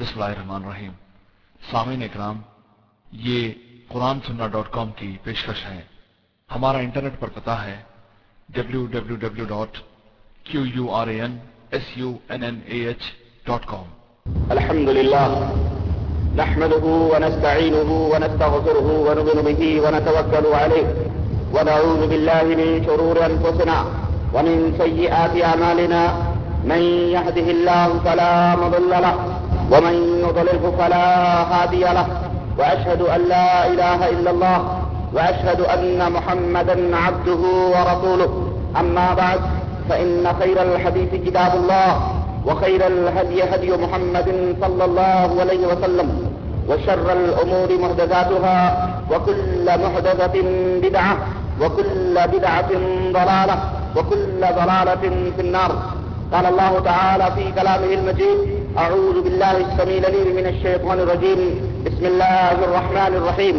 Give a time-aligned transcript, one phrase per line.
[0.00, 0.90] بسم اللہ الرحمن الرحیم۔
[1.70, 2.36] سامعین اکرام،
[3.12, 3.52] یہ
[3.92, 5.80] قرآن سننا ڈاٹ کام کی پیشکش ہے۔
[6.54, 7.74] ہمارا انٹرنیٹ پر پتا ہے
[8.54, 9.78] W W W dot
[10.50, 11.36] Q U R A N
[11.70, 13.02] S U N N A H
[13.46, 13.88] dot com
[14.56, 15.28] الحمد لله
[16.42, 20.86] نحمده ونستعينه ونستغفره ونؤمن به ونتوكل عليه
[21.54, 23.78] ونعوذ بالله من شرور أنفسنا
[24.34, 26.02] ومن سيئات أعمالنا
[26.70, 26.80] من
[27.16, 28.32] يهده الله فلا
[28.64, 29.37] مضل له
[29.72, 29.94] ومن
[30.28, 31.06] يضلله فلا
[31.42, 32.06] هادي له،
[32.58, 34.80] وأشهد أن لا إله إلا الله،
[35.14, 37.42] وأشهد أن محمدا عبده
[37.74, 38.52] ورسوله.
[38.80, 39.40] أما بعد،
[39.88, 42.00] فإن خير الحديث كتاب الله،
[42.46, 46.30] وخير الهدي هدي محمد صلى الله عليه وسلم،
[46.68, 50.42] وشر الأمور محدثاتها، وكل محدثة
[50.82, 51.16] بدعة،
[51.60, 52.70] وكل بدعة
[53.12, 53.58] ضلالة،
[53.96, 55.72] وكل ضلالة في النار.
[56.32, 61.40] قال الله تعالى في كلامه المجيد أعوذ بالله السميع العليم من الشيطان الرجيم.
[61.86, 63.56] بسم الله الرحمن الرحيم.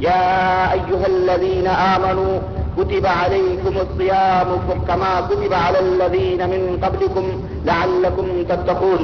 [0.00, 0.24] يا
[0.72, 2.32] أيها الذين آمنوا
[2.78, 4.48] كتب عليكم الصيام
[4.88, 7.24] كما كتب على الذين من قبلكم
[7.64, 9.02] لعلكم تتقون.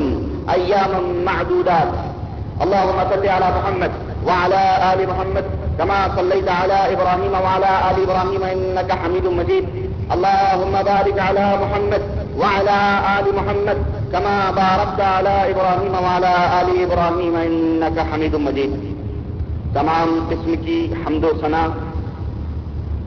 [0.56, 1.92] أياما معدودات.
[2.64, 3.92] اللهم صل على محمد
[4.26, 5.44] وعلى آل محمد
[5.78, 9.64] كما صليت على إبراهيم وعلى آل إبراهيم إنك حميد مجيد.
[10.14, 12.02] اللهم بارك على محمد
[12.36, 12.78] وعلى
[13.18, 13.78] آل محمد
[14.12, 18.96] كما باركت على إبراهيم وعلى آل إبراهيم إنك حميد مجيد.
[19.74, 21.66] تمام قسم کی حمد و ثنا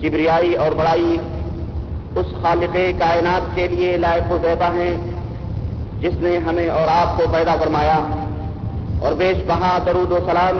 [0.01, 1.17] کبریائی اور بڑائی
[2.15, 4.97] اس خالق کائنات کے لیے لائق و زیبہ ہیں
[5.99, 7.99] جس نے ہمیں اور آپ کو پیدا فرمایا۔
[8.99, 10.57] اور بیش بہا درود و سلام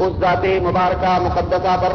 [0.00, 1.92] اس ذات مبارکہ مقدسہ پر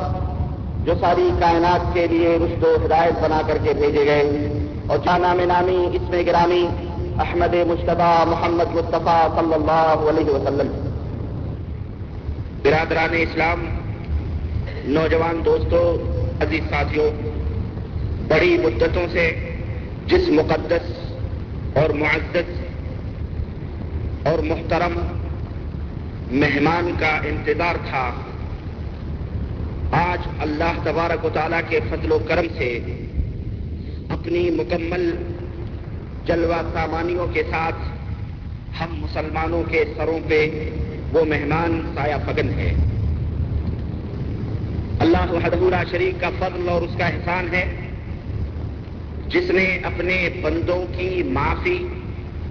[0.86, 5.34] جو ساری کائنات کے لیے رشد و ہدایت بنا کر کے بھیجے گئے۔ اور جانا
[5.34, 6.66] میں نامی اس میں گرامی
[7.20, 10.90] احمد مشتبہ محمد مصطفیٰ صلی اللہ علیہ وسلم۔
[12.64, 13.66] برادران اسلام،
[14.86, 15.84] نوجوان دوستوں
[16.44, 17.10] عزیز ساتھیوں
[18.28, 19.56] بڑی مدتوں سے
[20.08, 20.92] جس مقدس
[21.78, 22.52] اور معزز
[24.28, 25.00] اور محترم
[26.32, 28.10] مہمان کا انتظار تھا،
[29.92, 32.80] آج اللہ تبارک و تعالیٰ کے فضل و کرم سے
[34.26, 35.16] اپنی مکمل
[36.26, 37.76] جلوہ سامانیوں کے ساتھ
[38.82, 40.70] ہم مسلمانوں کے سروں پہ
[41.14, 42.74] وہ مہمان سایہ فگن ہے
[45.00, 47.66] اللہ وحدہ شریف کا فضل اور اس کا احسان ہے۔
[49.28, 51.88] جس نے اپنے بندوں کی معافی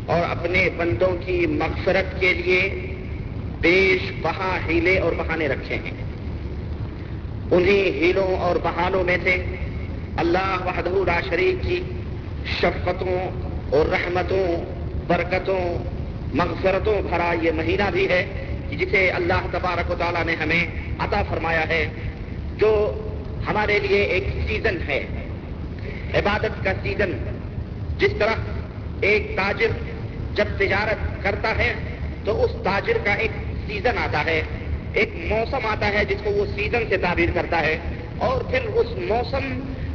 [0.06, 2.86] اور اپنے بندوں کی مغفرت کے لیے
[3.60, 6.04] بیش بہا ہیلے اور بہانے رکھے ہیں۔
[7.50, 9.36] انہیں ہیلوں اور بہانوں میں سے
[10.16, 11.80] اللہ وحدہ شریف کی
[12.58, 13.18] شفقتوں
[13.76, 14.46] اور رحمتوں،
[15.06, 15.62] برکتوں،
[16.34, 18.24] مغفرتوں بھرا یہ مہینہ بھی ہے
[18.70, 20.64] جسے اللہ تبارک و تعالیٰ نے ہمیں
[20.98, 21.84] عطا فرمایا ہے،
[22.58, 22.70] جو
[23.46, 25.00] ہمارے لیے ایک سیزن ہے،
[26.18, 27.12] عبادت کا سیزن
[27.98, 29.76] جس طرح ایک تاجر
[30.34, 31.72] جب تجارت کرتا ہے
[32.24, 33.30] تو اس تاجر کا ایک
[33.66, 34.40] سیزن آتا ہے،
[34.92, 37.76] ایک موسم آتا ہے جس کو وہ سیزن سے تعبیر کرتا ہے
[38.26, 39.48] اور پھر اس موسم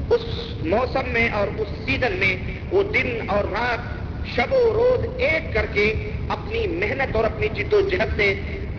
[0.10, 0.22] اس
[0.62, 2.36] موسم میں اور اس سیزن میں
[2.72, 4.00] وہ دن اور رات
[4.36, 8.34] شب و روز ایک کر کے اپنی محنت اور اپنی جد و جہد سے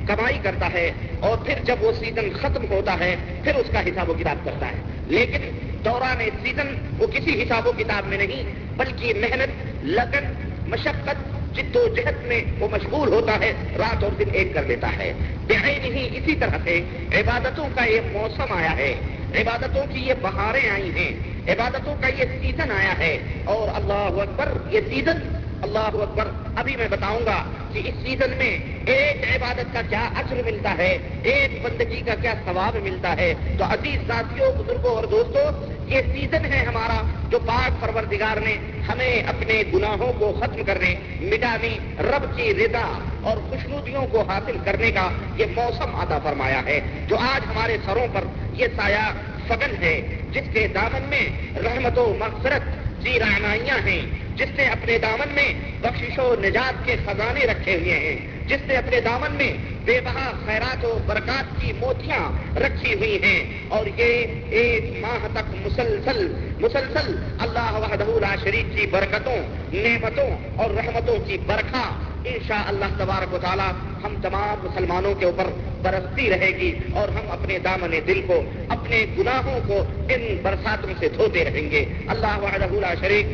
[0.06, 4.10] کمائی کرتا ہے اور پھر جب وہ سیزن ختم ہوتا ہے، پھر اس کا حساب
[4.10, 4.76] و کتاب کرتا ہے۔
[5.06, 5.41] لیکن
[5.84, 8.42] دوران سیزن وہ کسی حساب و کتاب میں نہیں،
[8.76, 9.50] بلکہ محنت،
[9.84, 11.16] لگن، مشقت،
[11.56, 15.12] جد و جہد میں وہ مشغول ہوتا ہے، رات اور دن ایک کر لیتا ہے۔
[15.48, 16.80] نہیں، اسی طرح سے
[17.14, 18.94] عبادتوں کا یہ موسم آیا ہے۔
[19.34, 21.12] عبادتوں کی یہ بہاریں آئی ہیں،
[21.52, 25.18] عبادتوں کا یہ سیزن آیا ہے اور اللہ اکبر یہ سیزن
[25.62, 30.41] اللہ اکبر، ابھی میں بتاؤں گا کہ اس سیزن میں ایک عبادت کا کیا اثر
[30.44, 35.71] ملتا ہے، ایک بندگی کا کیا ثواب ملتا ہے۔ تو عزیز ساتھیوں، بزرگوں اور دوستوں،
[35.91, 38.56] یہ سیزن ہے ہمارا جو پاک پروردگار نے
[38.88, 44.91] ہمیں اپنے گناہوں کو ختم کرنے، مٹانے، رب کی رضا اور خوشنودیوں کو حاصل کرنے
[44.91, 49.13] کا یہ موسم عطا فرمایا ہے۔ جو آج ہمارے سروں پر یہ سایہ
[49.48, 52.63] فگن ہے، جس کے دامن میں رحمت و مغفرت
[53.03, 54.01] جی رہنائیاں ہیں
[54.41, 58.75] جس نے اپنے دامن میں بخشش و نجات کے خزانے رکھے ہوئے ہیں، جس نے
[58.75, 59.53] اپنے دامن میں
[59.84, 65.66] بے بہا خیرات و برکات کی موتیاں رکھی ہوئی ہیں۔ اور یہ ایک ماہ تک
[65.66, 69.37] مسلسل مسلسل اللہ وحدہ شریف کی برکتوں،
[69.72, 73.71] نعمتوں اور رحمتوں کی برکھا انشاء اللہ تبارک و تعالی
[74.04, 75.45] ہم تمام مسلمانوں کے اوپر
[75.83, 79.78] برستی رہے گی اور ہم اپنے دامن دل کو، اپنے گناہوں کو
[80.09, 83.27] ان برساتوں سے دھوتے رہیں گے۔ اللہ وحدہ شریف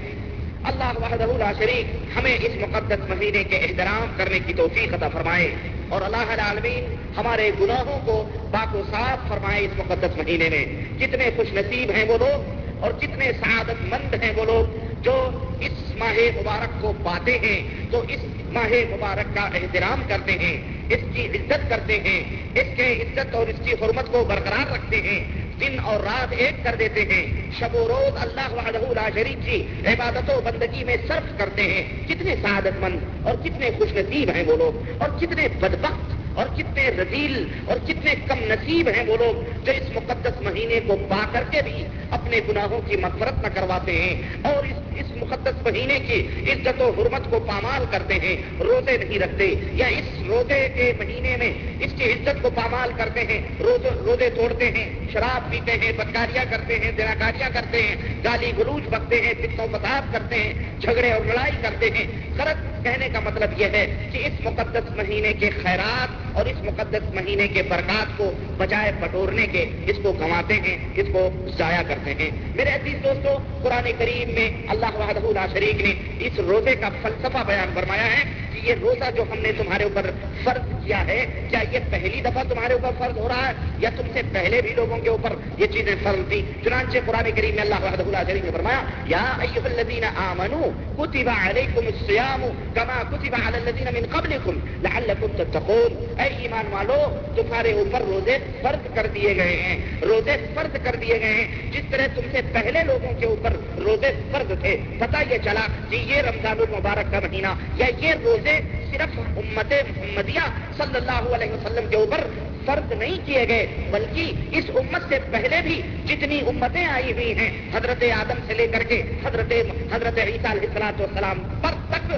[0.66, 5.54] اللہ وحدہ لا شریک ہمیں اس مقدس مہینے کے احترام کرنے کی توفیق عطا فرمائے
[5.88, 10.64] اور اللہ العالمین ہمارے گناہوں کو پاک و صاف فرمائے اس مقدس مہینے میں۔
[10.98, 15.30] کتنے خوش نصیب ہیں وہ لوگ اور کتنے سعادت مند ہیں وہ لوگ جو
[15.60, 18.20] اس ماہ مبارک کو پاتے ہیں تو اس
[18.52, 22.22] ماہ مبارک کا احترام کرتے ہیں، اس کی عزت کرتے ہیں،
[22.54, 26.64] اس کے عزت اور اس کی حرمت کو برقرار رکھتے ہیں۔ دن اور رات ایک
[26.64, 30.84] کر دیتے ہیں۔ شب و روز اللہ وحدہ لا شریف کی جی، عبادت و بندگی
[30.84, 35.08] میں صرف کرتے ہیں۔ کتنے سعادت مند اور کتنے خوش نصیب ہیں وہ لوگ۔ اور
[35.20, 40.40] کتنے بدبخت اور کتنے رزیل اور کتنے کم نصیب ہیں وہ لوگ جو اس مقدس
[40.40, 41.84] مہینے کو پا کر کے بھی
[42.26, 46.90] اپنے گناہوں کی مفرت نہ کرواتے ہیں اور اس اس مقدس مہینے کی عزت و
[46.98, 51.92] حرمت کو پامال کرتے ہیں، روزے نہیں رکھتے یا اس روزے کے مہینے میں اس
[51.98, 56.78] کی عزت کو پامال کرتے ہیں، روز روزے توڑتے ہیں، شراب پیتے ہیں، بدکاریاں کرتے
[56.78, 61.56] ہیں دراکاریاں کرتے ہیں، گالی گلوچ بکتے ہیں پتوں پتاب کرتے ہیں، جھگڑے اور لڑائی
[61.62, 62.06] کرتے ہیں
[62.38, 67.14] غلط کہنے کا مطلب یہ ہے کہ اس مقدس مہینے کے خیرات اور اس مقدس
[67.14, 71.28] مہینے کے برکات کو بجائے بٹورنے کے اس کو گنواتے ہیں، اس کو
[71.58, 75.92] ضائع کرتے ہیں۔ میرے عزیز دوستو، قرآن کریم میں اللہ وحدہ لا شریک نے
[76.26, 78.22] اس روزے کا فلسفہ بیان فرمایا ہے
[78.52, 80.10] کہ یہ روزہ جو ہم نے تمہارے اوپر
[80.44, 84.06] فرض کیا ہے، کیا یہ پہلی دفعہ تمہارے اوپر فرض ہو رہا ہے یا تم
[84.12, 87.84] سے پہلے بھی لوگوں کے اوپر یہ چیزیں فرض تھی چنانچہ قرآن کریم میں اللہ
[87.84, 92.44] وحدہ شریف نے فرمایا، یا ایھا الذین آمنوا کتب علیکم الصیام
[92.76, 96.20] کما کتب علی الذین من قبلکم لعلکم تتقون.
[96.20, 97.00] اے ایمان والو،
[97.36, 101.84] تمہارے اوپر روزے فرض کر دیے گئے ہیں۔ روزے فرض کر دیے گئے ہیں۔ جس
[101.90, 106.20] طرح تم سے پہلے لوگوں کے اوپر روزے فرض تھے پتا یہ چلا کہ یہ
[106.20, 110.46] رمضان المبارک کا مہینہ یا یہ روزے صرف امت محمدیہ
[110.76, 112.20] صلی اللہ علیہ وسلم کے اوپر
[112.66, 117.50] فرض نہیں کیے گئے، بلکہ اس امت سے پہلے بھی جتنی امتیں آئی ہوئی ہیں،
[117.74, 119.52] حضرت آدم سے لے کر کے حضرت
[119.92, 122.12] حضرت عیسیٰ علیہ السلاط والسلام پر تک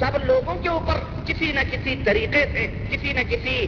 [0.00, 3.66] سب لوگوں کے اوپر کسی نہ کسی طریقے سے، کسی نہ کسی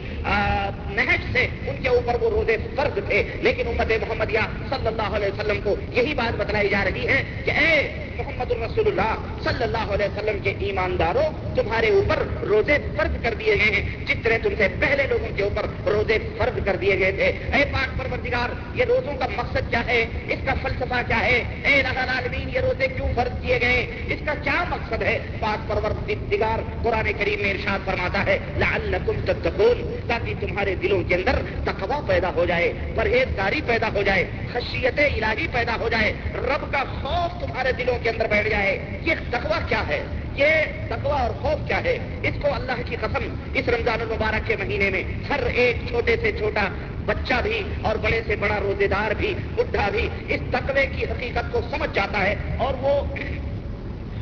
[0.95, 5.27] نہج سے ان کے اوپر وہ روزے فرض تھے۔ لیکن امت محمدیہ صلی اللہ علیہ
[5.27, 7.71] وسلم کو یہی بات بتلائی جا رہی ہے کہ اے
[8.17, 13.55] محمد الرسول اللہ صلی اللہ علیہ وسلم کے ایمانداروں تمہارے اوپر روزے فرض کر دیے
[13.55, 17.11] گئے ہیں۔ جس طرح تم سے پہلے لوگوں کے اوپر روزے فرض کر دیے گئے
[17.11, 21.43] تھے۔ اے پاک پروردگار، یہ روزوں کا مقصد کیا ہے؟ اس کا فلسفہ کیا ہے؟
[21.63, 26.59] اے العالمین، یہ روزے کیوں فرض کیے گئے؟ اس کا کیا مقصد ہے؟ پاک پروردگار،
[26.83, 32.31] قرآن کریم میں ارشاد فرماتا ہے، لعلکم تتقون، تاکہ تمہارے دلوں کے اندر تقوی پیدا
[32.35, 37.71] ہو جائے، پرہیزگاری پیدا ہو جائے، خشیت الہی پیدا ہو جائے۔ رب کا خوف تمہارے
[37.71, 40.03] دلوں کے اندر بیٹھ جائے، یہ تقوی کیا ہے؟
[40.35, 40.47] یہ
[40.87, 44.89] تقوی اور خوف کیا ہے؟ اس کو اللہ کی قسم اس رمضان المبارک کے مہینے
[44.89, 46.67] میں ہر ایک چھوٹے سے چھوٹا
[47.05, 51.51] بچہ بھی اور بڑے سے بڑا روزے دار بھی، بڈھا بھی اس تقوی کی حقیقت
[51.51, 53.01] کو سمجھ جاتا ہے اور وہ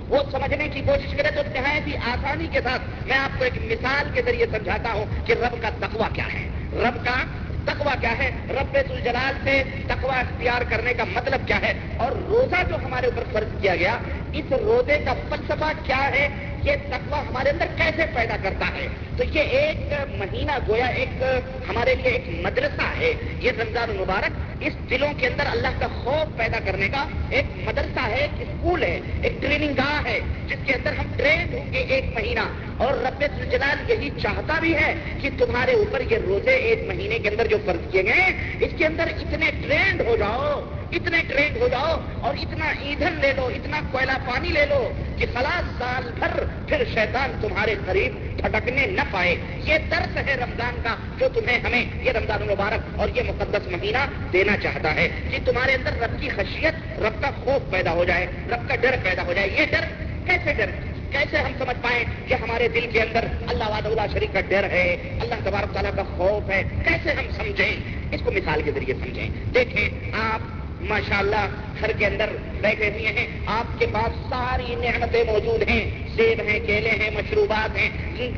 [0.08, 3.54] وہ سمجھنے کی کوشش کرے تو نہایت ہی آسانی کے ساتھ میں آپ کو ایک
[3.72, 7.24] مثال کے ذریعے سمجھاتا ہوں کہ رب کا تقوی کیا ہے۔ رب کا
[7.66, 12.64] تقوی کیا ہے؟ رب الجلال سے تقوی اختیار کرنے کا مطلب کیا ہے؟ اور روزہ
[12.70, 13.98] جو ہمارے اوپر فرض کیا گیا،
[14.34, 16.28] اس روزے کا فلسفہ کیا ہے
[16.64, 18.88] یہ تقوی ہمارے اندر کیسے پیدا کرتا ہے؟
[19.18, 21.24] تو یہ ایک مہینہ گویا ایک
[21.70, 26.38] ہمارے لیے ایک مدرسہ ہے۔ یہ رمضان المبارک اس دلوں کے اندر اللہ کا خوف
[26.38, 30.74] پیدا کرنے کا ایک مدرسہ ہے، ایک اسکول ہے ایک ٹریننگ گاہ ہے جس کے
[30.74, 31.80] اندر ہم ٹرین ہوں گے
[32.16, 32.40] ایک مہینہ۔
[32.78, 37.30] اور رب جلال یہی چاہتا بھی ہے کہ تمہارے اوپر یہ روزے ایک مہینے کے
[37.30, 41.68] اندر جو فرض کیے گئے اس کے اندر اتنے ٹرینڈ ہو جاؤ، اتنے ٹرینڈ ہو
[41.68, 46.44] جاؤ اور اتنا ایندھن لے لو، اتنا کوئلہ پانی لے لو کہ خلاص سال بھر
[46.68, 51.86] پھر شیطان تمہارے قریب پھٹکنے نہ پائے۔ یہ درس ہے رمضان کا جو تمہیں ہمیں
[52.02, 56.30] یہ رمضان المبارک اور یہ مقدس مہینہ دینا چاہتا ہے کہ تمہارے اندر رب کی
[56.30, 59.86] خشیت، رب کا خوف پیدا ہو جائے، رب کا ڈر پیدا ہو جائے۔ یہ ڈر
[60.26, 64.34] کیسے ڈر؟ کیسے ہم سمجھ پائیں کہ ہمارے دل کے اندر اللہ واد اللہ شریف
[64.34, 67.76] کا ڈر ہے، اللہ تبارک تعالیٰ کا خوف ہے؟ کیسے ہم سمجھیں؟
[68.12, 71.48] اس کو مثال کے ذریعے سمجھیں۔ دیکھیں، آپ ماشاء اللہ
[71.80, 72.30] گھر کے اندر
[72.62, 77.78] بیٹھے ہوئے ہیں۔ آپ کے پاس ساری نعمتیں موجود ہیں۔ سیب ہیں، کیلے ہیں، مشروبات
[77.78, 77.90] ہیں۔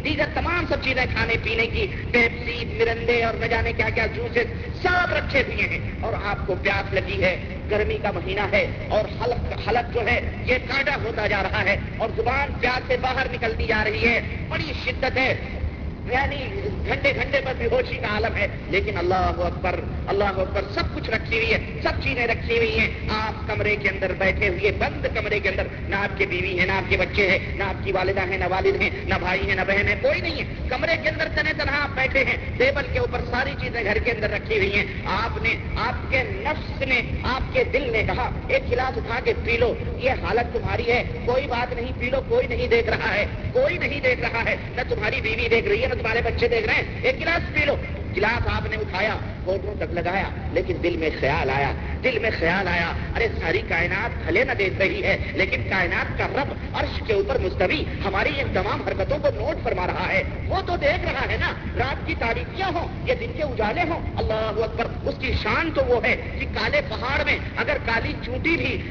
[0.03, 4.81] دیگر تمام سب چیزیں کھانے پینے کی۔ پیپسی، مرندے اور نہ جانے کیا کیا جوسز
[4.81, 9.05] سب رکھے ہوئے ہیں۔ اور آپ کو پیاس لگی ہے۔ گرمی کا مہینہ ہے اور
[9.21, 13.27] حلق حلق جو ہے، یہ کانٹا ہوتا جا رہا ہے اور زبان پیاس سے باہر
[13.33, 15.35] نکلتی جا رہی ہے۔ بڑی شدت ہے۔
[16.11, 16.45] یعنی
[16.87, 21.09] گھنٹے گھنٹے پر بے ہوشی کا عالم ہے۔ لیکن اللہ اکبر اللہ اکبر سب کچھ
[21.09, 25.05] رکھی ہوئی ہے، سب چیزیں رکھی ہوئی ہیں۔ آپ کمرے کے اندر بیٹھے ہوئے، بند
[25.15, 27.85] کمرے کے اندر، نہ آپ کے بیوی ہے نہ آپ کے بچے ہیں، نہ آپ
[27.85, 30.43] کی والدہ ہیں، نہ والد ہیں، نہ بھائی ہیں، نہ بہن ہے کوئی نہیں ہے۔
[30.69, 34.11] کمرے کے اندر تنے تنہا آپ بیٹھے ہیں، ٹیبل کے اوپر ساری چیزیں گھر کے
[34.11, 38.29] اندر رکھی ہوئی ہیں۔ آپ نے، آپ کے نفس نے، آپ کے دل نے کہا،
[38.47, 42.17] ایک گلاس اٹھا کے پی لو، یہ حالت تمہاری ہے۔ کوئی بات نہیں، پی لو،
[42.29, 45.83] کوئی نہیں دیکھ رہا ہے، کوئی نہیں دیکھ رہا ہے، نہ تمہاری بیوی دیکھ رہی
[45.83, 47.75] ہے نہ تمہارے بچے دیکھ رہے ہیں، ایک گلاس پی لو۔
[48.15, 51.71] گلاس آپ نے اٹھایا فوٹو تک لگایا، لیکن دل میں خیال آیا۔
[52.03, 56.27] دل میں خیال آیا، ارے ساری کائنات بھلے نہ دیکھ رہی ہے، لیکن کائنات کا
[56.27, 60.61] رب عرش کے اوپر مستوی ہماری ان تمام حرکتوں کو نوٹ فرما رہا ہے۔ وہ
[60.61, 64.63] تو دیکھ رہا ہے نا، رات کی تاریخیاں ہوں یا دن کے اجالے ہوں۔ اللہ
[64.63, 68.81] اکبر، اس کی شان تو وہ ہے کہ کالے پہاڑ میں اگر کالی چونٹی بھی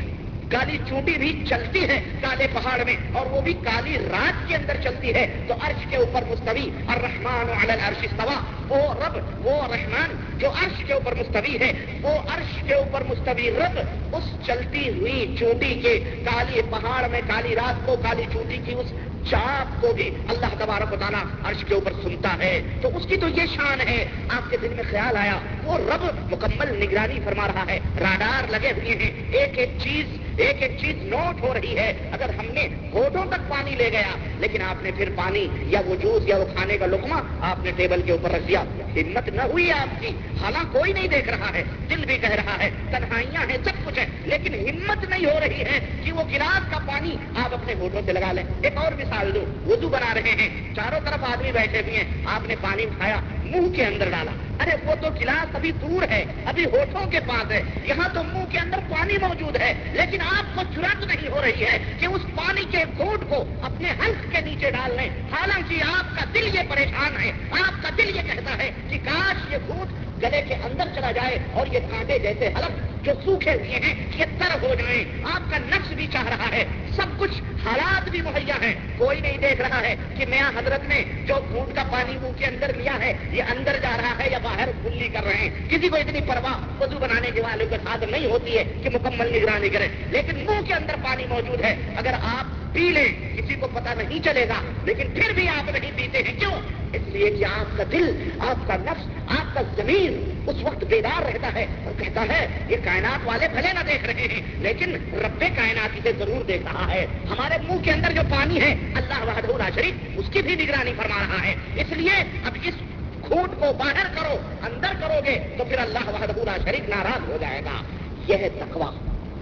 [0.52, 4.76] کالی چونٹی بھی چلتی ہے کالے پہاڑ میں اور وہ بھی کالی رات کے اندر
[4.82, 10.38] چلتی ہے تو عرش کے اوپر مستوی اور رحمان عرش استوا وہ رب، وہ رحمان
[10.38, 13.80] جو عرش کے اوپر مستوی ہے، وہ عرش کے اوپر مستوی رب۔
[14.12, 18.86] اس چلتی ہوئی چونٹی کے کالی پہاڑ میں، کالی رات کو کالی چونٹی کی اس
[19.30, 23.16] چاپ کو بھی اللہ تبارک و تعالیٰ عرش کے اوپر سنتا ہے۔ تو اس کی
[23.16, 27.46] تو یہ شان ہے، آپ کے دل میں خیال آیا، وہ رب مکمل نگرانی فرما
[27.46, 31.78] رہا ہے۔ راڈار لگے ہوئے ہیں، ایک ایک چیز، ایک ایک چیز نوٹ ہو رہی
[31.78, 35.80] ہے۔ اگر ہم نے ہوٹوں تک پانی لے گیا، لیکن آپ نے پھر پانی یا
[35.86, 38.62] وہ جوس یا وہ کھانے کا لکما آپ نے ٹیبل کے اوپر رکھ دیا۔
[38.96, 40.08] ہمت نہ ہوئی آپ کی۔
[40.42, 43.98] حالانکہ کوئی نہیں دیکھ رہا ہے، دل بھی کہہ رہا ہے، تنہائیاں ہیں، سب کچھ
[43.98, 48.02] ہے لیکن ہمت نہیں ہو رہی ہے کہ وہ گلاس کا پانی آپ اپنے ہوٹوں
[48.06, 51.80] سے لگا لیں۔ ایک اور مثال دو وضو بنا رہے ہیں۔ چاروں طرف آدمی بیٹھے
[51.80, 55.72] ہوئے ہیں۔ آپ نے پانی اٹھایا، منہ کے اندر ڈالا۔ ارے، وہ تو گلاس ابھی
[55.72, 59.74] دور ہے، ابھی ہوٹوں کے پاس ہے۔ یہاں تو منہ کے اندر پانی موجود ہے،
[59.92, 63.90] لیکن آپ کو چرت نہیں ہو رہی ہے کہ اس پانی کے گھوٹ کو اپنے
[63.90, 68.16] ہلک کے نیچے ڈال لیں۔ حالانکہ آپ کا دل یہ پریشان ہے، آپ کا دل
[68.16, 72.18] یہ کہتا ہے کہ کاش یہ گھوٹ گلے کے اندر چلا جائے اور یہ کانٹے
[72.18, 76.24] جیسے حلق جو سوکھے ہوئے ہیں، یہ تر ہو جائیں۔ آپ کا نفس بھی چاہ
[76.24, 76.64] رہا ہے۔
[76.96, 81.04] سب کچھ حالات بھی مہیا ہیں۔ کوئی نہیں دیکھ رہا ہے کہ میاں حضرت نے
[81.26, 84.38] جو گھونٹ کا پانی منہ کے اندر لیا ہے، یہ اندر جا رہا ہے یا
[84.38, 88.04] باہر کھلی کر رہے ہیں۔ کسی کو اتنی پرواہ وضو بنانے کے والے کے ساتھ
[88.04, 92.12] نہیں ہوتی ہے کہ مکمل نگرانی کرے۔ لیکن منہ کے اندر پانی موجود ہے۔ اگر
[92.22, 96.22] آپ پی لیں، کسی کو پتا نہیں چلے گا، لیکن پھر بھی آپ نہیں پیتے
[96.22, 96.52] ہیں۔ کیوں؟
[96.92, 101.22] اس لیے کہ آپ کا دل، آپ کا نفس، آپ کا زمین اس وقت بیدار
[101.22, 105.44] رہتا ہے اور کہتا ہے، یہ کائنات والے بھلے نہ دیکھ رہے ہیں، لیکن رب
[105.56, 109.68] کائنات اسے ضرور دیکھ رہا ہے۔ ہمارے منہ کے اندر جو پانی ہے، اللہ وحدہ
[109.74, 112.74] شریف اس کی بھی نگرانی فرما رہا ہے۔ اس لیے اب اس
[113.22, 117.62] کھوٹ کو باہر کرو، اندر کرو گے، تو پھر اللہ وحدہ شریف ناراض ہو جائے
[117.64, 117.82] گا۔
[118.28, 118.90] یہ ہے تقوا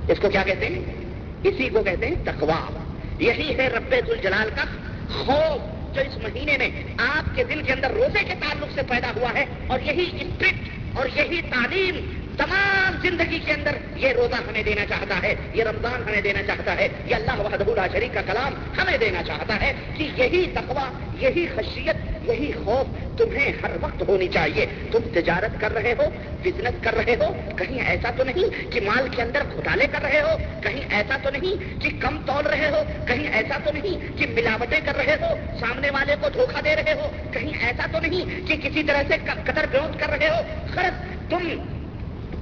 [0.08, 0.80] اس کو کیا کہتے ہیں؟
[1.42, 2.80] اسی کو کہتے ہیں تقوا
[3.20, 4.64] یہی ہے رب الجلال کا
[5.08, 9.10] خوف جو اس مہینے میں آپ کے دل کے اندر روزے کے تعلق سے پیدا
[9.16, 12.00] ہوا ہے اور یہی اسپرٹ اور یہی تعلیم
[12.36, 16.76] تمام زندگی کے اندر یہ روزہ ہمیں دینا چاہتا ہے، یہ رمضان ہمیں دینا چاہتا
[16.76, 20.86] ہے، یہ اللہ وحدہ شریف کا کلام ہمیں دینا چاہتا ہے کہ یہی تقوی،
[21.24, 21.96] یہی خشیت
[22.30, 26.04] یہی خوف تمہیں ہر وقت ہونی چاہیے۔ تم تجارت کر رہے ہو
[26.42, 30.20] بزنس کر رہے ہو، کہیں ایسا تو نہیں کہ مال کے اندر گھوٹالے کر رہے
[30.20, 34.26] ہو، کہیں ایسا تو نہیں کہ کم تول رہے ہو، کہیں ایسا تو نہیں کہ
[34.26, 38.48] ملاوٹیں کر رہے ہو، سامنے والے کو دھوکہ دے رہے ہو، کہیں ایسا تو نہیں
[38.48, 40.40] کہ کسی طرح سے قدر گروتھ کر رہے ہو۔
[40.74, 41.48] خرچ تم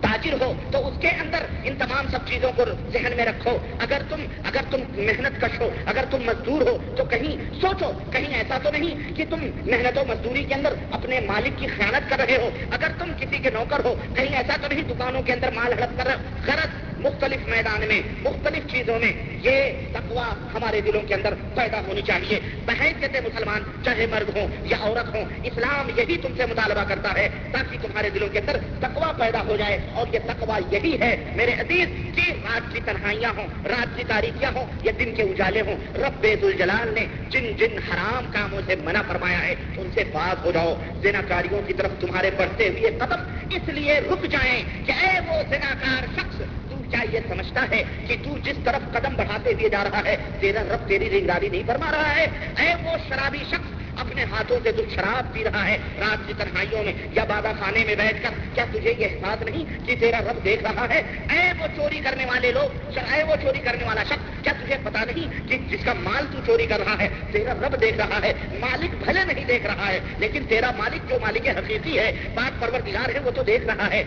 [0.00, 4.02] تاجر ہو تو اس کے اندر ان تمام سب چیزوں کو ذہن میں رکھو۔ اگر
[4.08, 8.58] تم اگر تم محنت کش ہو، اگر تم مزدور ہو، تو کہیں سوچو، کہیں ایسا
[8.62, 12.36] تو نہیں کہ تم محنت و مزدوری کے اندر اپنے مالک کی خیانت کر رہے
[12.36, 15.72] ہو۔ اگر تم کسی کے نوکر ہو، کہیں ایسا تو نہیں دکانوں کے اندر مال
[15.72, 19.12] ہڑپ کر رہے غرض مختلف میدان میں، مختلف چیزوں میں
[19.42, 24.76] یہ تقوا ہمارے دلوں کے اندر پیدا ہونی چاہیے۔ بحیثیت مسلمان چاہے مرد ہوں یا
[24.80, 29.12] عورت ہوں، اسلام یہی تم سے مطالبہ کرتا ہے تاکہ تمہارے دلوں کے اندر تقوا
[29.12, 33.46] پیدا ہو جائے۔ اور یہ تقوا یہی ہے، میرے عزیز، کہ رات کی تنہائیاں ہوں،
[33.68, 38.30] رات کی تاریخیاں ہوں یا دن کے اجالے ہوں۔ رب الجلال نے جن جن حرام
[38.32, 42.30] کاموں سے منع فرمایا ہے، ان سے بات ہو جاؤ۔ زنا کاریوں کی طرف تمہارے
[42.36, 46.42] بڑھتے ہوئے قدم اس لیے رک جائیں کہ اے وہ زنا کار شخص
[46.90, 50.62] کیا یہ سمجھتا ہے کہ تو جس طرف قدم بڑھاتے ہوئے جا رہا ہے، تیرا
[50.62, 52.26] رب تیری رنگداری نہیں فرما رہا ہے؟
[52.58, 56.82] اے وہ شرابی شخص اپنے ہاتھوں سے تو شراب پی رہا ہے۔ رات کی تنہائیوں
[56.84, 60.44] میں یا بابا خانے میں بیٹھ کر، کیا تجھے یہ احساس نہیں کہ تیرا رب
[60.44, 64.42] دیکھ رہا ہے؟ اے وہ چوری کرنے والے لوگ، اے وہ چوری کرنے والا شخص،
[64.42, 67.80] کیا تجھے پتا نہیں کہ جس کا مال تو چوری کر رہا ہے، تیرا رب
[67.80, 71.98] دیکھ رہا ہے؟ مالک بھلے نہیں دیکھ رہا ہے، لیکن تیرا مالک جو مالک حقیقی
[71.98, 74.02] ہے بات پرور ہے، وہ تو دیکھ رہا ہے۔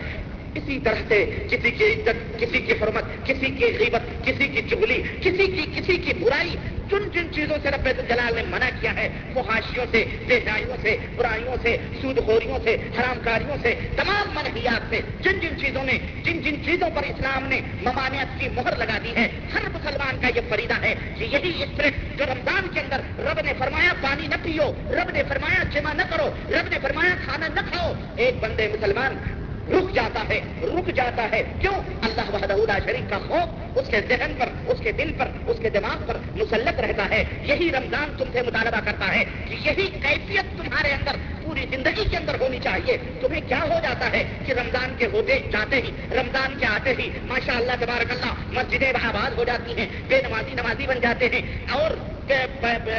[0.54, 5.02] اسی طرح سے کسی کی عزت، کسی کی حرمت، کسی کی غیبت، کسی کی چگلی،
[5.20, 6.56] کسی کی کسی کی برائی
[6.90, 10.96] جن جن چیزوں سے رب جلال نے منع کیا ہے۔ وہ ہاشیوں سے بےجائیوں سے،
[11.16, 15.98] برائیوں سے سود خوریوں سے حرام کاریوں سے، تمام منحیات سے۔ جن جن چیزوں میں
[16.24, 20.28] جن جن چیزوں پر اسلام نے ممانعت کی مہر لگا دی ہے، ہر مسلمان کا
[20.36, 24.34] یہ فریدہ ہے کہ یہی اسپرٹ جو رمضان کے اندر رب نے فرمایا پانی نہ
[24.42, 28.68] پیو، رب نے فرمایا جمع نہ کرو، رب نے فرمایا کھانا نہ کھاؤ۔ ایک بندے
[28.68, 29.41] مسلمان
[29.72, 34.32] رک جاتا ہے، رک جاتا ہے۔ کیوں؟ اللہ وحدہ شریف کا خوف اس کے ذہن
[34.38, 38.24] پر، اس کے دل پر، اس کے دماغ پر مسلط رہتا ہے۔ یہی رمضان تم
[38.32, 41.12] سے مطالبہ کرتا ہے کہ یہی کیفیت تمہارے اندر
[41.42, 45.38] پوری زندگی کے اندر ہونی چاہیے۔ تمہیں کیا ہو جاتا ہے کہ رمضان کے ہوتے
[45.52, 49.86] جاتے ہی، رمضان کے آتے ہی ماشاء اللہ تبارک اللہ مسجدیں آباد ہو جاتی ہیں،
[50.08, 51.90] بے نمازی نمازی بن جاتے ہیں اور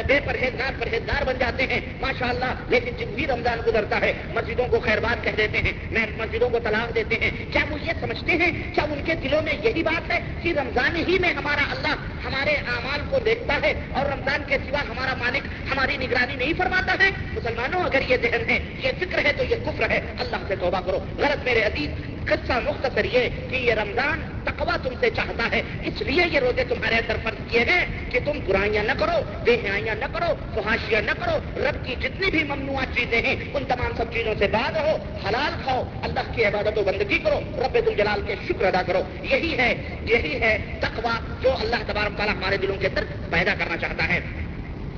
[0.06, 4.68] بے پرہیزگار پرہیزگار بن جاتے ہیں ماشاء اللہ لیکن جن بھی رمضان گزرتا ہے، مسجدوں
[4.68, 7.92] کو خیر بات کہہ دیتے ہیں، میں مسجدوں کو طلاق دیتے ہیں۔ کیا وہ یہ
[8.00, 11.62] سمجھتے ہیں؟ کیا ان کے دلوں میں یہی بات ہے کہ رمضان ہی میں ہمارا
[11.70, 16.52] اللہ ہمارے اعمال کو دیکھتا ہے اور رمضان کے سوا ہمارا مالک ہماری نگرانی نہیں
[16.58, 20.36] فرماتا ہے؟ مسلمانوں، اگر یہ ذہن ہے، یہ فکر ہے تو یہ کفر ہے، اللہ
[20.48, 21.90] سے توبہ کرو۔ غلط میرے عزیز
[22.26, 26.64] قصہ مختصر یہ کہ یہ رمضان تقوا تم سے چاہتا ہے، اس لیے یہ روزے
[26.64, 31.02] تمہارے اندر فرض کیے گئے کہ تم برائیاں نہ کرو بے حیاں نہ کرو، فحاشیاں
[31.02, 34.76] نہ کرو، رب کی جتنی بھی ممنوع چیزیں ہیں، ان تمام سب چیزوں سے بعد
[34.76, 34.96] رہو،
[35.28, 39.58] حلال کھاؤ، اللہ کی عبادت و بندگی کرو، رب الجلال کے شکر ادا کرو۔ یہی
[39.58, 44.08] ہے یہی ہے تقوا جو اللہ تبارک تعالیٰ ہمارے دلوں کے اندر پیدا کرنا چاہتا
[44.08, 44.20] ہے۔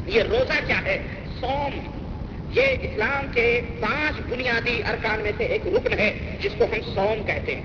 [0.07, 0.99] یہ روزہ کیا ہے؟
[1.41, 1.81] سوم
[2.51, 7.23] یہ اسلام کے پانچ بنیادی ارکان میں سے ایک رکن ہے، جس کو ہم سوم
[7.27, 7.63] کہتے ہیں۔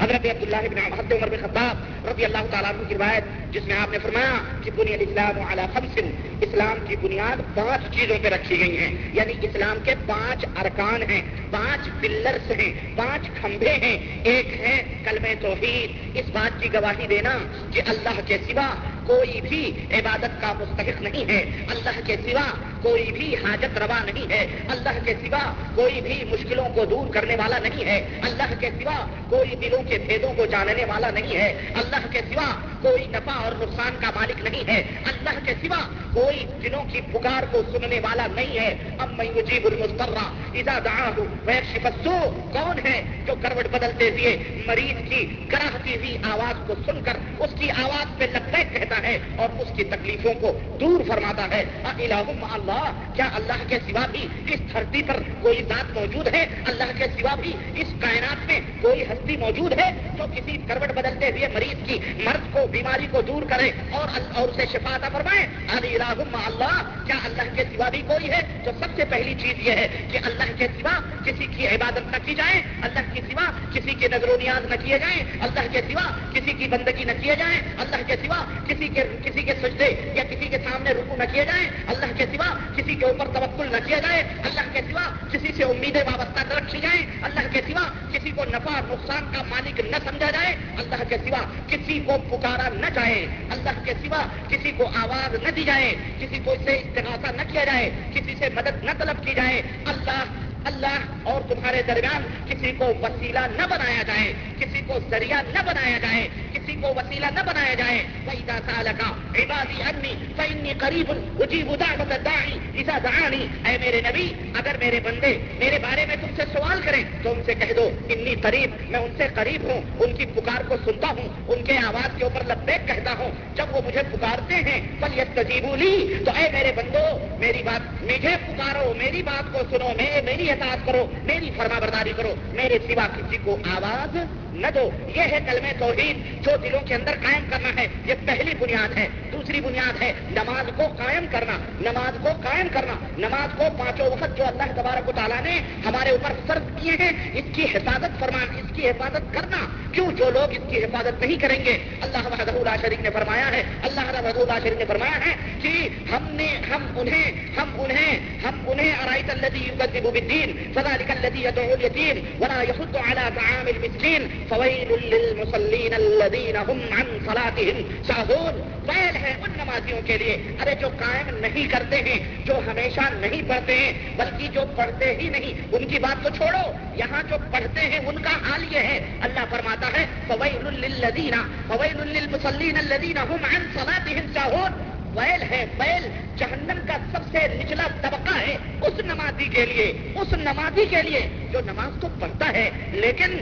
[0.00, 3.76] حضرت عبداللہ بن حضرت عمر بن خطاب رضی اللہ تعالیٰ عنہ کی روایت، جس میں
[3.76, 5.98] آپ نے فرمایا کہ بنیاد اسلام علی خمس،
[6.40, 11.22] اسلام کی بنیاد پانچ چیزوں پہ رکھی گئی ہیں۔ یعنی اسلام کے پانچ ارکان ہیں،
[11.50, 17.38] پانچ پلرس ہیں، پانچ کھمبے ہیں۔ ایک ہے کلم توحید، اس بات کی گواہی دینا
[17.70, 18.74] کہ اللہ کے سوا
[19.06, 24.30] کوئی بھی عبادت کا مستحق نہیں ہے۔ اللہ کے سوا کوئی بھی حاجت روا نہیں
[24.30, 28.70] ہے۔ اللہ کے سوا کوئی بھی مشکلوں کو دور کرنے والا نہیں ہے۔ اللہ کے
[28.82, 33.32] سوا کوئی دلوں کے بھیدوں کو جاننے والا نہیں ہے۔ اللہ کے سوا کوئی نفع
[33.32, 35.80] اور نقصان کا مالک نہیں ہے۔ اللہ کے سوا
[36.14, 41.10] کوئی دلوں کی پکار کو سننے والا نہیں ہے۔ اب میں مجیب المسترا ادا دعا
[41.18, 47.16] ہوں کون ہے جو کروٹ بدلتے ہوئے مریض کی کراہتی ہوئی آواز کو سن کر
[47.38, 51.64] اس کی آواز پہ لگتا کہتا ہے اور اس کی تکلیفوں کو دور فرماتا ہے۔
[51.84, 57.04] اللہ، کیا اللہ کے سوا بھی اس دھرتی پر کوئی ذات موجود ہے؟ اللہ کے
[57.20, 61.86] سوا بھی اس کائنات میں کوئی ہستی موجود ہے جو کسی کروٹ بدلتے ہوئے مریض
[61.86, 66.82] کی مرض کو، بیماری کو دور کرے اور اور اسے شفا عطا فرمائے؟ علی اللہ،
[67.06, 70.18] کیا اللہ کے سوا بھی کوئی ہے تو سب سے پہلی چیز یہ ہے کہ
[70.22, 74.28] اللہ کے سوا کسی کی عبادت نہ کی جائے، اللہ کے سوا کسی کے نظر
[74.28, 78.02] و نیاز نہ کیے جائیں، اللہ کے سوا کسی کی بندگی نہ کیے جائیں، اللہ
[78.06, 81.44] کے سوا کسی کسی کے کسی کے سجدے یا کسی کے سامنے رکو نہ کیے
[81.46, 85.52] جائیں، اللہ کے سوا کسی کے اوپر توکل نہ کیا جائے اللہ کے سوا کسی
[85.56, 89.80] سے امیدیں وابستہ نہ رکھی جائیں، اللہ کے سوا کسی کو نفع نقصان کا مالک
[89.90, 94.72] نہ سمجھا جائے، اللہ کے سوا کسی کو پکارا نہ جائے، اللہ کے سوا کسی
[94.76, 98.84] کو آواز نہ دی جائے، کسی کو اسے استغاثہ نہ کیا جائے، کسی سے مدد
[98.84, 100.24] نہ طلب کی جائے، اللہ
[100.64, 105.98] اللہ اور تمہارے درمیان کسی کو وسیلہ نہ بنایا جائے، کسی کو ذریعہ نہ بنایا
[105.98, 109.02] جائے، کسی کو وسیلہ نہ بنایا جائے۔ وَإِذَا سَأَلَكَ،
[109.40, 115.38] عِبَادِي عَنِّي فَإِنِّي قَرِيبٌ اُجِيبُ دَعْوَةَ الدَّاعِ اِذَا دَعَانِي۔ اے میرے نبی، اگر میرے بندے
[115.58, 119.00] میرے بارے میں تم سے سوال کریں، تو ان سے کہہ دو انی قریب میں
[119.00, 122.40] ان سے قریب ہوں، ان کی پکار کو سنتا ہوں، ان کے آواز کے اوپر
[122.46, 127.36] لبیک کہتا ہوں۔ جب وہ مجھے پکارتے ہیں پل یستجیبوا لی تو اے میرے بندو،
[127.38, 129.88] میری بات، مجھے پکارو، میری بات کو سنو
[130.24, 134.16] میری اطاعت کرو میری فرما برداری کرو میرے سوا کسی کو آواز
[134.62, 138.54] نہ دو، یہ ہے کلمہ توحید جو دلوں کے اندر قائم کرنا ہے۔ یہ پہلی
[138.58, 143.64] بنیاد ہے۔ دوسری بنیاد ہے نماز کو قائم کرنا۔ نماز کو قائم کرنا۔ نماز کو
[143.78, 147.64] پانچوں وقت جو اللہ تبارک و تعالیٰ نے ہمارے اوپر فرض کیے ہیں، اس کی
[147.64, 151.78] حفاظت فرما، اس کی حفاظت کرنا۔ کیوں؟ جو لوگ اس کی حفاظت نہیں کریں گے۔
[152.00, 156.56] اللہ اللہ شریف نے فرمایا ہے، اللہ اللہ شریف نے فرمایا ہے کہ ہم نے،
[156.70, 162.62] ہم انہیں ہم انہیں ہم انہیں، ارائیت الذی یکذب بالدین، فذلک الذی يدعو الیتیم، ولا
[162.62, 167.76] يحض على طعام المسکین۔ فویل للمصلین الذین هم عن صلاتهم
[168.08, 168.56] ساہون
[168.88, 173.42] ویل ہے ان نمازیوں کے لیے، ارے جو قائم نہیں کرتے ہیں، جو ہمیشہ نہیں
[173.48, 176.64] پڑھتے ہیں، بلکہ جو پڑھتے ہی نہیں، ان کی بات تو چھوڑو،
[177.02, 181.38] یہاں جو پڑھتے ہیں، ان کا حال یہ ہے۔ اللہ فرماتا ہے فویل للذین
[181.68, 184.80] فویل للمصلین الذین هم عن صلاتهم ساہون
[185.16, 186.04] ویل ہے ویل
[186.38, 188.54] جہنم کا سب سے نچلا طبقہ ہے
[188.86, 192.70] اس نمازی کے لیے، اس نمازی کے لیے جو نماز تو پڑھتا ہے،
[193.04, 193.38] لیکن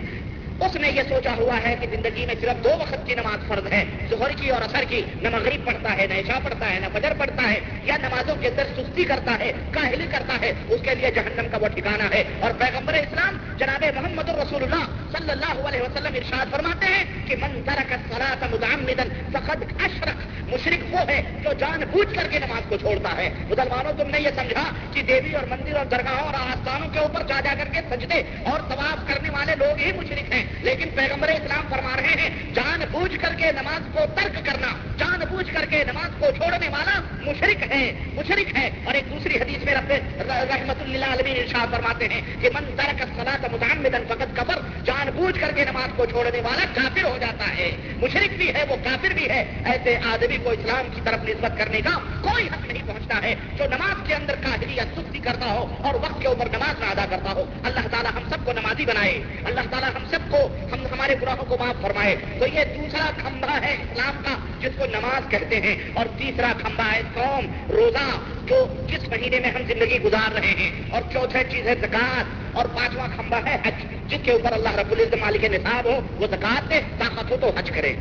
[0.61, 3.73] اس نے یہ سوچا ہوا ہے کہ زندگی میں صرف دو وقت کی نماز فرض
[3.73, 6.87] ہے، ظہر کی اور اثر کی، نہ مغرب پڑھتا ہے، نہ عشاء پڑھتا ہے، نہ
[6.92, 10.94] فجر پڑھتا ہے، یا نمازوں کے اندر سستی کرتا ہے کاہلی کرتا ہے، اس کے
[10.94, 15.68] لیے جہنم کا وہ ٹھکانا ہے۔ اور پیغمبر اسلام جناب محمد الرسول اللہ صلی اللہ
[15.68, 21.23] علیہ وسلم ارشاد فرماتے ہیں کہ من ترک الصلاۃ متعمدا فقد اشرک۔ مشرک وہ ہے
[21.42, 25.03] جو جان بوجھ کر کے نماز کو چھوڑتا ہے۔ مسلمانوں، تم نے یہ سمجھا کہ
[25.03, 28.61] دیوی اور مندر اور درگاہوں اور آستانوں کے اوپر جا جا کر کے سجدے اور
[28.61, 33.21] طواف کرنے والے لوگ ہی مشرک ہیں۔ لیکن پیغمبر اسلام فرما رہے ہیں، جان بوجھ
[33.21, 34.67] کر کے نماز کو ترک کرنا،
[34.99, 39.37] جان بوجھ کر کے نماز کو چھوڑنے والا مشرک ہے مشرک ہے۔ اور ایک دوسری
[39.37, 39.93] حدیث میں رب
[40.31, 45.41] رحمت اللہ علیہ ارشاد فرماتے ہیں کہ من ترک الصلاۃ متعمدا فقط کفر، جان بوجھ
[45.41, 49.11] کر کے نماز کو چھوڑنے والا کافر ہو جاتا ہے۔ مشرک بھی ہے، وہ کافر
[49.11, 53.23] بھی ہے۔ ایسے آدمی کو اسلام کی طرف نسبت کرنے کا کوئی حق نہیں پہنچتا
[53.23, 56.81] ہے۔ جو نماز کے اندر کاہلی یا سستی کرتا ہو اور وقت کے اوپر نماز
[56.81, 60.19] نہ ادا کرتا ہو، اللہ تعالیٰ ہم سب کو نمازی بنائے۔ اللہ تعالیٰ ہم سب
[60.31, 64.70] کو ہم ہمارے گناہوں کو معاف فرمائے۔ تو یہ دوسرا کھمبا ہے اسلام کا، جس
[64.79, 69.62] کو نماز کہتے ہیں۔ اور تیسرا کھمبا ہے قوم روزہ، جو کس مہینے میں ہم
[69.68, 74.18] زندگی گزار رہے ہیں۔ اور چوتھا چیز ہے زکات اور پانچواں کھمبا ہے حج، جس
[74.22, 77.70] کے اوپر اللہ رب العزت مالک نصاب ہو، وہ زکات دے طاقت ہو تو حج
[77.70, 77.92] کرے۔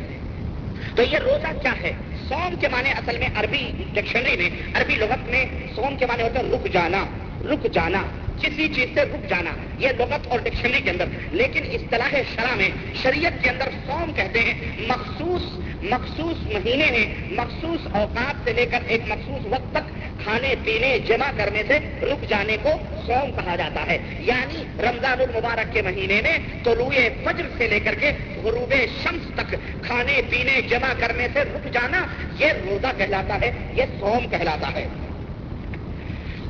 [0.96, 1.92] تو یہ روزہ کیا ہے؟
[2.30, 6.40] سوم کے معنی اصل میں عربی ڈکشنری میں، عربی لغت میں سوم کے معنی ہوتا
[6.40, 7.06] ہے رک جانا
[7.46, 8.02] رک جانا۔
[8.42, 12.70] کسی چیز سے رک جانا، یہ لغت اور ڈکشنری کے اندر۔ لیکن اصطلاح شرح میں
[13.02, 15.42] شریعت کے اندر سوم کہتے ہیں، مخصوص
[15.82, 21.32] مخصوص مہینے میں، مخصوص اوقات سے لے کر ایک مخصوص وقت تک کھانے، پینے، جمع
[21.38, 22.70] کرنے سے رک جانے کو
[23.08, 26.90] سوم کہا جاتا ہے۔ یعنی رمضان المبارک کے مہینے میں طلوع
[27.24, 28.12] فجر سے لے کر کے
[28.44, 28.74] غروب
[29.04, 32.06] شمس تک کھانے، پینے، جمع کرنے سے رک جانا،
[32.40, 34.88] یہ روزہ کہلاتا ہے، یہ سوم کہلاتا ہے۔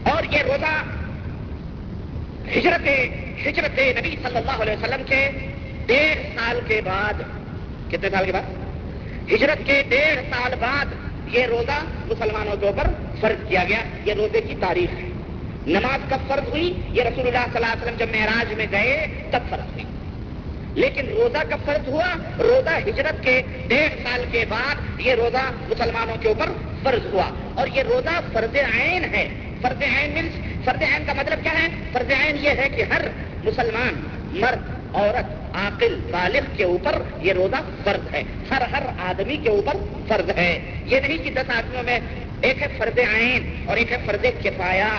[0.03, 0.98] اور یہ روزہ
[2.57, 2.87] ہجرت
[3.47, 5.29] ہجرت نبی صلی اللہ علیہ وسلم کے
[5.85, 7.13] ڈیڑھ سال کے بعد،
[7.91, 8.41] کتنے سال کے بعد؟
[9.33, 10.85] ہجرت کے ڈیڑھ سال بعد
[11.35, 12.87] یہ روزہ مسلمانوں کے اوپر
[13.21, 15.09] فرض کیا گیا۔ یہ روزے کی تاریخ ہے۔
[15.67, 19.07] نماز کب فرض ہوئی؟ یہ رسول اللہ صلی اللہ علیہ وسلم جب معراج میں گئے
[19.31, 19.83] تب فرض ہوئی۔
[20.75, 26.15] لیکن روزہ کب فرض ہوا؟ روزہ ہجرت کے ڈیڑھ سال کے بعد یہ روزہ مسلمانوں
[26.21, 26.49] کے اوپر
[26.83, 29.29] فرض ہوا۔ اور یہ روزہ فرض عین ہے۔
[29.61, 33.01] فرض عین مینس فرض عین کا مطلب کیا ہے؟ فرض عین یہ ہے کہ ہر
[33.43, 34.59] مسلمان، مرد،
[34.95, 39.73] عورت، عاقل، بالغ کے اوپر یہ روزہ فرض ہے۔ ہر ہر آدمی کے اوپر
[40.07, 41.99] فرض ہے۔ یہ نہیں کہ دس آدمیوں میں
[42.41, 44.89] ایک ہے فرض عین اور ایک ہے فرض کفایا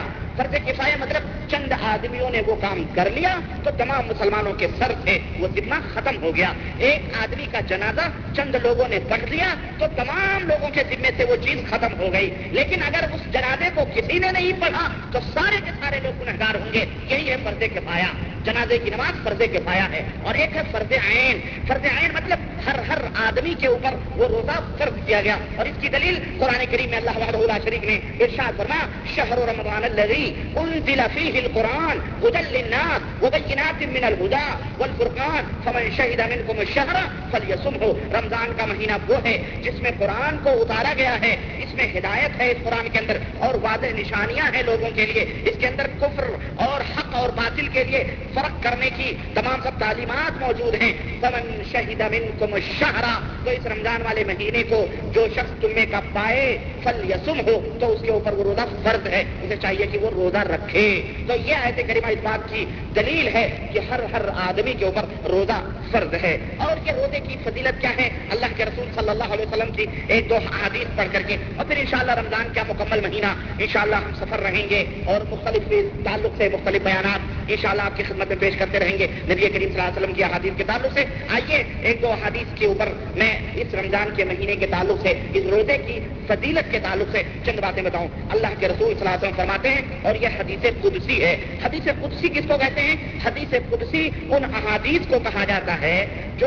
[0.41, 4.93] فرض کفایا مطلب چند آدمیوں نے وہ کام کر لیا تو تمام مسلمانوں کے سر
[5.05, 9.55] تھے، وہ ذمہ ختم ہو گیا۔ ایک آدمی کا جنازہ چند لوگوں نے پڑھ لیا
[9.79, 13.65] تو تمام لوگوں کے ذمے سے وہ چیز ختم ہو گئی۔ لیکن اگر اس جنازے
[13.75, 17.37] کو کسی نے نہیں پڑھا تو سارے کے سارے لوگ گنہگار ہوں گے۔ یہی ہے
[17.45, 18.13] فرض کفایا
[18.45, 22.79] جنازے کی نماز فرض کفایا ہے۔ اور ایک ہے فرض عین۔ فرض عین مطلب ہر
[22.89, 26.91] ہر آدمی کے اوپر وہ روزہ فرض کیا گیا۔ اور اس کی دلیل قرآن کریم
[26.91, 33.01] میں اللہ وحدہ شریف نے ارشاد فرما، شہر رمضان الذي انزل فيه القرآن هدى للناس
[33.23, 36.97] وبينات من الهدى والفرقان، فمن شهد منكم الشهر
[37.33, 41.87] فليصمه رمضان کا مہینہ وہ ہے جس میں قرآن کو اتارا گیا ہے، اس میں
[41.95, 43.17] ہدایت ہے اس قرآن کے اندر،
[43.47, 46.27] اور واضح نشانیاں ہیں لوگوں کے لیے۔ اس کے اندر کفر
[46.67, 48.03] اور حق اور باطل کے لیے
[48.35, 53.05] فرق کرنے کی تمام سب تعلیمات موجود ہیں۔ فمن شہید منکم الشہر،
[53.45, 56.45] تو اس رمضان والے مہینے کو جو شخص تم میں کا پائے
[56.83, 60.10] فل یسم ہو تو اس کے اوپر وہ روزہ فرض ہے۔ اسے چاہیے کہ وہ
[60.11, 62.65] روزہ رکھے۔ تو یہ آیت کریمہ اس بات کی
[62.97, 67.37] دلیل ہے کہ ہر ہر آدمی کے اوپر روزہ فرض ہے۔ اور یہ روزے کی
[67.45, 71.09] فضیلت کیا ہے؟ اللہ کے رسول صلی اللہ علیہ وسلم کی ایک دو حدیث پڑھ
[71.13, 73.27] کر کے۔ اور پھر انشاءاللہ رمضان کا مکمل مہینہ،
[73.59, 75.73] انشاءاللہ ہم سفر رہیں گے۔ اور مختلف
[76.05, 79.51] تعلق سے مختلف بیانات انشاءاللہ آپ کی خدمت میں پیش کرتے رہیں گے۔ نبی کریم
[79.51, 82.89] صلی اللہ علیہ وسلم کی احادیث کے تعلق سے۔ آئیے ایک دو حدیث کے اوپر
[83.17, 87.23] میں اس رمضان کے مہینے کے تعلق سے، اس روزے کی فضیلت کے تعلق سے
[87.47, 90.67] چند باتیں بتاؤں۔ اللہ کے رسول صلی اللہ علیہ وسلم فرماتے ہیں، اور یہ حدیث
[90.83, 95.81] قدسی ہے۔ حدیث قدسی کس کو کہتے ہیں؟ حدیث قدسی ان احادیث کو کہا جاتا
[95.81, 96.47] ہے جو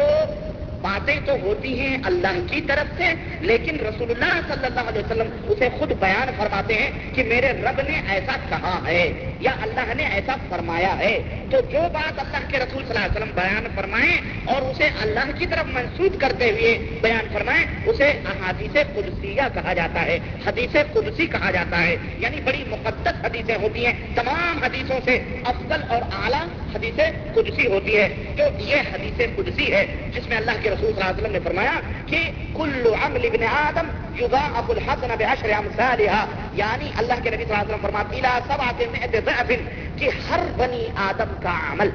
[0.84, 5.28] باتیں تو ہوتی ہیں اللہ کی طرف سے، لیکن رسول اللہ صلی اللہ علیہ وسلم
[5.48, 10.04] اسے خود بیان فرماتے ہیں کہ میرے رب نے ایسا کہا ہے یا اللہ نے
[10.06, 14.17] ایسا فرمایا ہے۔ تو جو بات اللہ کے رسول صلی اللہ علیہ وسلم بیان فرمائیں
[14.46, 20.06] اور اسے اللہ کی طرف منسوخ کرتے ہوئے بیان فرمائیں، اسے احادیث قدسیہ کہا جاتا
[20.06, 25.19] ہے، حدیث قدسی کہا جاتا ہے۔ یعنی بڑی مقدس حدیثیں ہوتی ہیں، تمام حدیثوں سے
[25.46, 27.00] افضل اور اعلیٰ حدیث
[27.34, 31.09] قدسی ہوتی ہے۔ تو یہ حدیث قدسی ہے، جس میں اللہ کے رسول صلی اللہ
[31.09, 31.75] علیہ وسلم نے فرمایا
[32.07, 32.19] کہ
[32.57, 37.73] کل عمل ابن آدم یضاعف الحسن بعشر امثالها یعنی اللہ کے نبی صلی اللہ علیہ
[37.73, 39.51] وسلم فرماتے الى سبعۃ مئۃ ضعف
[39.99, 41.89] کہ ہر بنی آدم کا عمل۔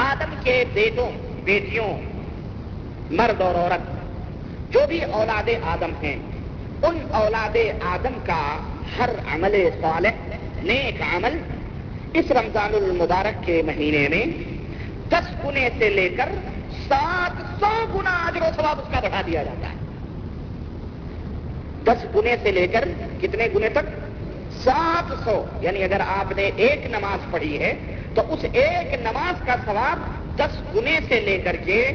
[0.00, 1.10] آدم کے بیٹوں،
[1.44, 1.90] بیٹیوں،
[3.18, 3.84] مرد اور عورت،
[4.72, 6.16] جو بھی اولاد آدم ہیں،
[6.82, 7.56] ان اولاد
[7.94, 8.40] آدم کا
[8.98, 11.38] ہر عمل صالح، نیک عمل
[12.14, 14.24] اس رمضان المبارک کے مہینے میں
[15.10, 16.28] دس گنے سے لے کر
[16.88, 19.74] سات سو گنا اجر و ثواب اس کا بڑھا دیا جاتا ہے۔
[21.84, 22.88] دس گنے سے لے کر
[23.20, 23.86] کتنے گنے تک؟
[24.50, 29.54] سات سو۔ یعنی اگر آپ نے ایک نماز پڑھی ہے، تو اس ایک نماز کا
[29.64, 29.98] ثواب
[30.38, 31.92] دس گنے سے لے کر کے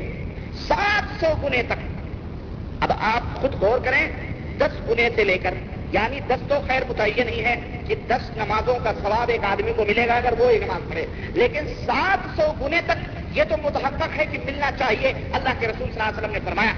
[0.67, 2.07] سات سو گنے تک۔
[2.79, 4.07] اب آپ خود غور کریں،
[4.57, 5.53] دس گنے سے لے کر
[5.91, 7.55] یعنی دس تو خیر متعین نہیں ہے
[7.87, 11.05] کہ دس نمازوں کا ثواب ایک آدمی کو ملے گا اگر وہ ایک نماز پڑھے۔
[11.33, 12.97] لیکن سات سو گنے تک
[13.37, 16.39] یہ تو متحقق ہے کہ ملنا چاہیے۔ اللہ کے رسول صلی اللہ علیہ وسلم نے
[16.45, 16.71] فرمایا۔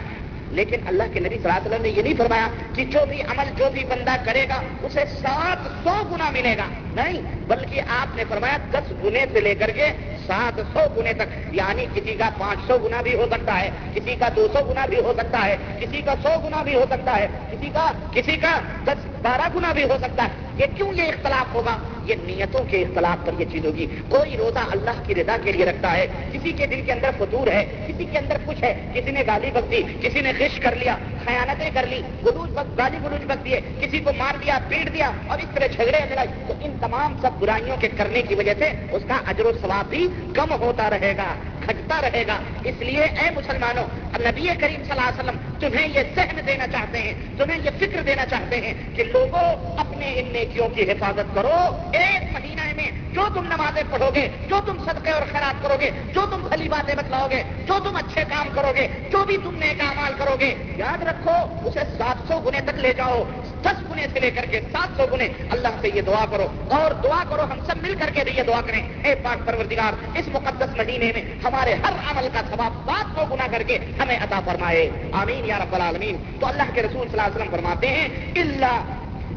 [0.51, 3.21] لیکن اللہ کے نبی صلی اللہ علیہ وسلم نے یہ نہیں فرمایا کہ جو بھی
[3.21, 8.15] عمل جو بھی بندہ کرے گا، اسے سات سو گنا ملے گا۔ نہیں، بلکہ آپ
[8.15, 12.29] نے فرمایا دس گنے سے لے کر کے سات سو گنے تک یعنی کسی کا
[12.37, 15.45] پانچ سو گنا بھی ہو سکتا ہے، کسی کا دو سو گنا بھی ہو سکتا
[15.45, 19.47] ہے، کسی کا سو گنا بھی ہو سکتا ہے، کسی کا کسی کا دس بارہ
[19.55, 23.31] گنا بھی ہو سکتا ہے۔ یہ کیوں یہ اختلاف ہوگا؟ یہ نیتوں کے اختلاف پر
[23.39, 26.81] یہ چیز ہوگی۔ کوئی روزہ اللہ کی رضا کے لیے رکھتا ہے، کسی کے دل
[26.85, 30.21] کے اندر فطور ہے، کسی کے اندر کچھ ہے، کسی نے گالی بک دی، کسی
[30.21, 34.35] نے خش کر لیا، خیانتیں کر لی گلوج گالی گلوج بک دیے، کسی کو مار
[34.43, 38.21] دیا، پیٹ دیا اور اس طرح جھگڑے لڑائی تو ان تمام سب برائیوں کے کرنے
[38.21, 41.33] کی وجہ سے اس کا اجر و ثواب بھی کم ہوتا رہے گا۔
[41.67, 43.83] گھٹتا رہے گا۔ اس لیے اے مسلمانوں
[44.19, 48.01] نبی کریم صلی اللہ علیہ وسلم تمہیں یہ ذہن دینا چاہتے ہیں، تمہیں یہ فکر
[48.01, 51.53] دینا چاہتے ہیں کہ لوگوں اپنے ان نیکیوں کی حفاظت کرو۔
[51.91, 55.91] ایک مہینہ میں جو تم نمازیں پڑھو گے، جو تم صدقے اور خیرات کرو گے،
[56.13, 59.55] جو تم خلی باتیں بتلاؤ گے، جو تم اچھے کام کرو گے، جو بھی تم
[59.55, 63.23] نیک اعمال کرو گے، یاد رکھو، اسے سات سو گنے تک لے جاؤ۔
[63.61, 66.91] دس گنے سے لے کر کے سات سو گنے اللہ سے یہ دعا کرو۔ اور
[66.91, 70.27] دعا کرو، ہم سب مل کر کے بھی یہ دعا کریں۔ اے پاک پروردگار، اس
[70.27, 74.17] مقدس مہینے میں ہم ہمارے ہر عمل کا ثواب سات سو گنا کر کے ہمیں
[74.17, 77.87] عطا فرمائے۔ آمین یا رب العالمین۔ تو اللہ کے رسول صلی اللہ علیہ وسلم فرماتے
[77.87, 78.83] ہیں اللہ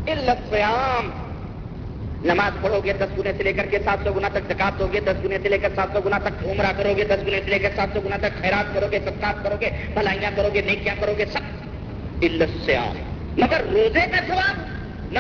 [0.07, 1.11] اللہ قیام
[2.25, 4.87] نماز پڑھو گے دس گنے سے لے کر کے سات سو گنا تک، زکات دو
[4.93, 7.41] گے دس گنے سے لے کر سات سو گنا تک، عمرہ کرو گے دس گنے
[7.45, 10.49] سے لے کر سات سو گنا تک، خیرات کرو گے سب کرو گے، بھلائیاں کرو
[10.55, 11.41] گے، نیکیاں کرو گے، سب۔
[12.23, 12.77] علت سے
[13.37, 14.57] مگر روزے کا سواب
[15.13, 15.19] نہ۔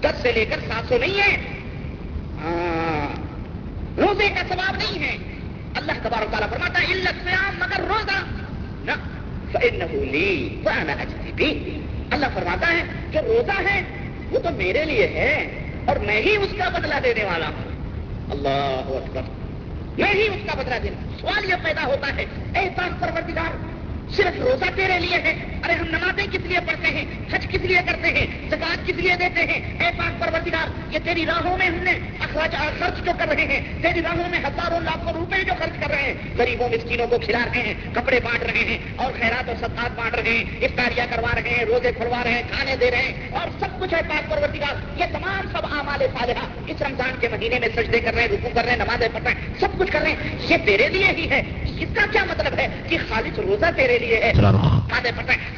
[0.00, 1.36] دس سے لے کر سات سو نہیں ہے۔
[2.42, 3.08] ہاں۔
[4.00, 5.31] روزے کا سواب نہیں ہے۔
[5.74, 8.24] اللہ تبارک تعالیٰ فرماتا ہے، علت سے مگر روزہ
[8.84, 8.92] نہ۔
[9.52, 11.80] فَإِنَّهُ لِي وَأَنَا أَجْتِبِي
[12.10, 13.82] اللہ فرماتا ہے، جو روزہ ہے،
[14.30, 17.72] وہ تو میرے لیے ہے اور میں ہی اس کا بدلہ دینے والا ہوں۔
[18.30, 19.22] اللہ اکبر۔
[19.98, 22.24] میں ہی اس کا بدلہ دینے سوال یہ پیدا ہوتا ہے،
[22.56, 23.71] اے پاک پروردگار
[24.16, 25.32] صرف روزہ تیرے لیے ہے
[25.64, 29.16] ارے ہم نمازیں کس لیے پڑھتے ہیں حج کس لیے کرتے ہیں زکات کس لیے
[29.16, 33.28] دیتے ہیں اے پاک پروردگار یہ تیری راہوں میں ہم نے اخراج خرچ جو کر
[33.28, 37.06] رہے ہیں تیری راہوں میں ہزاروں لاکھوں روپے جو خرچ کر رہے ہیں غریبوں مسکینوں
[37.06, 40.66] کو کھلا رہے ہیں کپڑے بانٹ رہے ہیں اور خیرات اور صدقات بانٹ رہے ہیں
[40.66, 43.94] افطاریاں کروا رہے ہیں روزے کھلوا رہے ہیں کھانے دے رہے ہیں اور سب کچھ
[43.94, 48.14] ہے پاک پروردگار یہ تمام سب اعمال صالحہ اس رمضان کے مہینے میں سجدے کر
[48.14, 50.38] رہے ہیں رکو کر رہے ہیں نمازیں پڑھ رہے ہیں سب کچھ کر رہے ہیں
[50.48, 51.42] یہ تیرے لیے ہی ہے
[51.78, 54.32] اس کا کیا مطلب ہے کہ خالص روزہ تیرے لیے ہے۔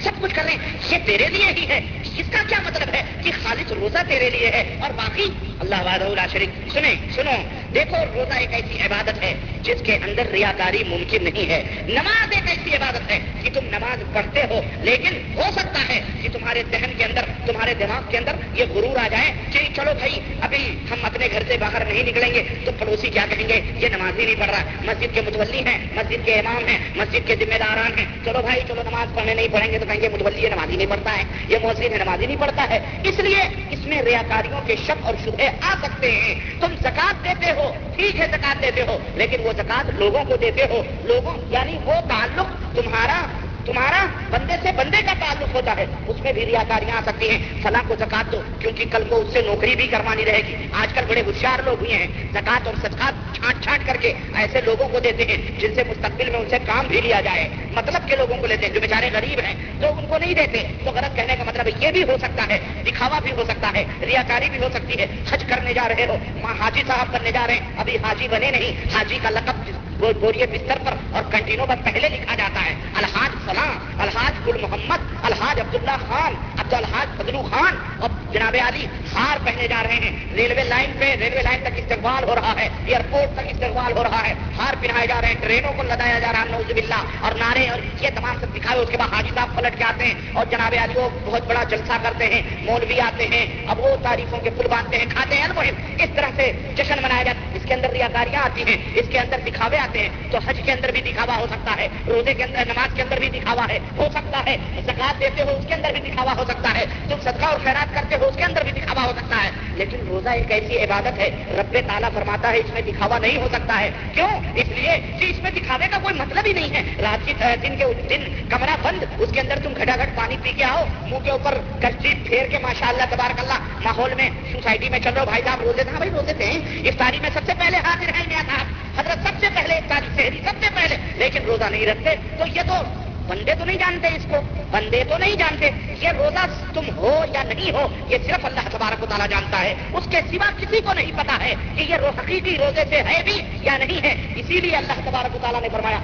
[0.00, 0.58] سب کچھ کر رہے ہیں۔
[0.90, 1.80] یہ تیرے لیے ہی ہے۔
[2.16, 5.24] اس کا کیا مطلب ہے کہ خالص روزہ تیرے لیے ہے؟ اور باقی
[5.60, 7.42] اللہ شریف سنیں سنو۔
[7.74, 12.48] دیکھو روزہ ایک ایسی عبادت ہے جس کے اندر ریاکاری ممکن نہیں ہے۔ نماز ایک
[12.48, 16.92] ایسی عبادت ہے کہ تم نماز پڑھتے ہو لیکن ہو سکتا ہے کہ تمہارے ذہن
[16.98, 20.98] کے اندر تمہارے دماغ کے اندر یہ غرور آ جائے کہ چلو بھائی ابھی ہم
[21.02, 24.24] اپنے گھر سے باہر نہیں نکلیں گے تو پڑوسی کیا کہیں گے؟ یہ نماز ہی
[24.24, 27.98] نہیں پڑھ رہا۔ مسجد کے متولی ہیں مسجد کے امام ہیں مسجد کے ذمہ داران
[27.98, 30.76] ہیں۔ چلو بھائی، چلو نماز پڑھنے نہیں پڑھیں گے تو کہیں گے متولی نماز ہی
[30.76, 34.02] نہیں پڑھتا ہے، یہ محسن ہے نماز ہی نہیں پڑھتا ہے۔ اس لیے اس میں
[34.02, 38.62] ریاکاریوں کے شک اور شبہ آ سکتے ہیں۔ تم زکات دیتے ہو، ٹھیک ہے زکات
[38.62, 43.26] دیتے ہو، لیکن وہ زکات لوگوں کو دیتے ہو۔ لوگوں یعنی وہ تعلق تمہارا
[43.64, 47.62] تمہارا بندے سے بندے کا تعلق ہوتا ہے۔ اس میں بھی ریاکاریاں آ سکتی ہیں۔
[47.62, 50.92] فلاں کو زکات دو، کیونکہ کل کو اس سے نوکری بھی کروانی رہے گی۔ آج
[50.94, 54.88] کل بڑے ہوشیار لوگ ہوئے ہیں۔ زکات اور سچکات چھانٹ چھانٹ کر کے ایسے لوگوں
[54.88, 58.16] کو دیتے ہیں جن سے مستقبل میں ان سے کام بھی لیا جائے۔ مطلب کے
[58.16, 61.16] لوگوں کو لیتے ہیں جو بیچارے غریب ہیں۔ جو ان کو نہیں دیتے۔ تو غلط
[61.16, 64.58] کہنے کا مطلب یہ بھی ہو سکتا ہے، دکھاوا بھی ہو سکتا ہے، ریاکاری بھی
[64.58, 66.16] ہو سکتی ہے۔ حج کرنے جا رہے ہو
[66.58, 69.70] حاجی صاحب کرنے جا رہے ہیں۔ ابھی حاجی بنے نہیں، حاجی کا لقب
[70.12, 74.98] بوریے بستر پر اور کنٹینوں پر پہلے لکھا جاتا ہے، الحاج فلاں الحاج گل محمد
[75.22, 80.34] الحاج عبداللہ خان، عبد الحاج بدلو خان۔ اور جناب علی ہار پہنے جا رہے ہیں۔
[80.34, 84.28] ریلوے لائن پہ، ریلوے لائن تک استقبال ہو رہا ہے، ایئرپورٹ تک استقبال ہو رہا
[84.28, 87.32] ہے۔ ہار پہنائے جا رہے ہیں، ٹرینوں کو لدایا جا رہا ہے نوز بلّہ اور
[87.32, 90.14] نعرے اور یہ تمام سب دکھائے، اس کے بعد حاجی صاحب پلٹ کے آتے ہیں۔
[90.32, 94.38] اور جناب علی وہ بہت بڑا جلسہ کرتے ہیں، مولوی آتے ہیں، اب وہ تعریفوں
[94.38, 97.62] کے پل باندھتے ہیں، کھاتے ہیں المہم۔ اس طرح سے جشن منایا جاتا ہے، اس
[97.68, 99.93] کے اندر ریاکاریاں آتی ہیں، اس کے اندر دکھاوے آتے ہیں۔
[100.30, 103.18] تو حج کے اندر بھی دکھاوا ہو سکتا ہے، روزے کے اندر، نماز کے اندر
[103.18, 106.44] بھی دکھاوا ہے، ہو سکتا ہے زکات دیتے ہو اس کے اندر بھی دکھاوا ہو
[106.44, 109.42] سکتا ہے تم صدقہ اور خیرات کرتے ہو اس کے اندر بھی دکھاوا ہو سکتا
[109.44, 113.36] ہے۔ لیکن روزہ ایک ایسی عبادت ہے، رب تعالیٰ فرماتا ہے، اس میں دکھاوا نہیں
[113.36, 116.74] ہو سکتا ہے۔ کیوں؟ اس لیے کہ اس میں دکھاوے کا کوئی مطلب ہی نہیں
[116.74, 117.32] ہے۔ رات کی
[117.62, 120.84] دن کے دن کمرہ بند، اس کے اندر تم گھٹا گھٹ پانی پی کے آؤ،
[121.02, 125.12] منہ کے اوپر کرچی پھیر کے ماشاء اللہ تبارک اللہ ماحول میں، سوسائٹی میں چل
[125.14, 126.50] رہے بھائی صاحب، روزے تھے بھائی روزے تھے؟
[126.88, 130.40] افطاری میں سب سے پہلے حاضر ہیں میاں صاحب، حضرت سب سے پہلے افطاری شہری
[130.44, 134.26] سب سے پہلے، لیکن روزہ نہیں رکھتے۔ تو یہ تو بندے تو نہیں جانتے اس
[134.30, 134.36] کو،
[134.70, 139.02] بندے تو نہیں جانتے یہ روزہ تم ہو یا نہیں ہو، یہ صرف اللہ تبارک
[139.02, 142.56] و تعالیٰ جانتا ہے۔ اس کے سوا کسی کو نہیں پتا ہے کہ یہ حقیقی
[142.58, 145.98] روزے سے ہے بھی یا نہیں ہے۔ اسی لیے اللہ تبارک و تعالیٰ نے فرمایا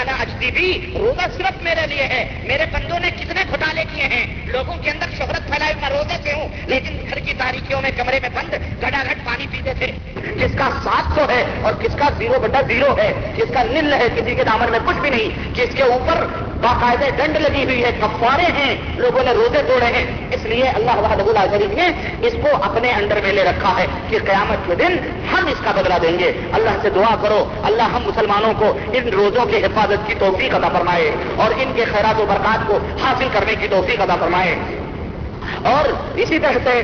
[0.00, 0.24] انا
[0.94, 5.06] روزہ صرف میرے لیے ہے۔ میرے بندوں نے کتنے گھوٹالے کیے ہیں۔ لوگوں کے اندر
[5.18, 9.02] شہرت پھیلائی، میں روزے سے ہوں، لیکن گھر کی تاریخیوں میں کمرے میں بند گڑا
[9.10, 9.92] گھٹ پانی پیتے تھے۔
[10.36, 13.92] جس کا سات سو ہے اور کس کا زیرو بٹا زیرو ہے؟ جس کا نل
[13.92, 16.26] ہے؟ کسی کے دامن میں کچھ بھی نہیں۔ کس کے اوپر
[16.60, 20.90] باقاعدہ ڈنڈ لگی ہوئی ہے، کفارے ہیں، لوگوں نے روزے توڑے ہیں۔ اس لیے اللہ
[20.96, 21.88] وحدہ شریف نے
[22.22, 24.96] اس کو اپنے انڈر میں لے رکھا ہے کہ قیامت کے دن
[25.32, 29.08] ہم اس کا بدلہ دیں گے۔ اللہ سے دعا کرو، اللہ ہم مسلمانوں کو ان
[29.08, 33.28] روزوں کی حفاظت کی توفیق ادا فرمائے اور ان کے خیرات و برکات کو حاصل
[33.32, 34.56] کرنے کی توفیق ادا فرمائے۔
[35.62, 36.82] اور اسی طرح سے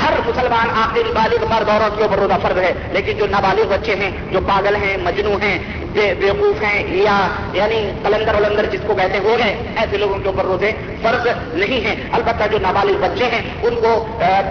[0.00, 3.94] ہر مسلمان آخر بالغ مرد عورت کے اوپر روزہ فرض ہے، لیکن جو نابالغ بچے
[4.00, 5.58] ہیں، جو پاگل ہیں مجنو ہیں
[5.94, 7.16] بیوقوف ہیں، یا
[7.52, 10.70] یعنی کلندر ولندر جس کو کہتے ہو گئے، ایسے لوگوں کے اوپر روزے
[11.02, 13.92] فرض نہیں ہیں۔ البتہ جو نابالغ بچے ہیں، ان کو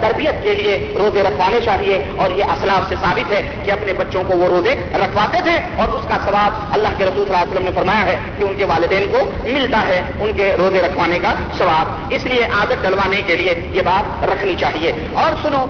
[0.02, 4.22] تربیت کے لیے روزے رکھوانے چاہیے، اور یہ اسلاف سے ثابت ہے کہ اپنے بچوں
[4.28, 7.52] کو وہ روزے رکھواتے تھے، اور اس کا ثواب اللہ کے رسول صلی اللہ علیہ
[7.52, 11.18] وسلم نے فرمایا ہے کہ ان کے والدین کو ملتا ہے ان کے روزے رکھوانے
[11.22, 15.64] کا ثواب۔ اس لیے عادت ڈلوانے کے لیے یہ بات رکھنی چاہیے۔ اور اور سنو۔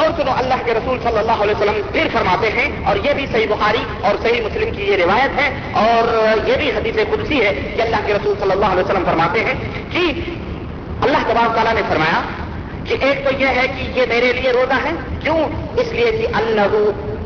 [0.00, 3.26] اور سنو، اللہ کے رسول صلی اللہ علیہ وسلم پھر فرماتے ہیں، اور یہ بھی
[3.32, 5.48] صحیح بخاری اور صحیح مسلم کی یہ روایت ہے،
[5.80, 6.08] اور
[6.48, 9.54] یہ بھی حدیث قدسی ہے کہ اللہ کے رسول صلی اللہ علیہ وسلم فرماتے ہیں
[9.90, 10.06] کہ
[11.02, 12.20] اللہ تبار تعالیٰ نے فرمایا
[12.84, 14.92] کہ ایک تو یہ ہے کہ یہ میرے لیے روزہ ہے،
[15.22, 15.38] کیوں؟
[15.76, 16.80] اس لیے کہ اللہ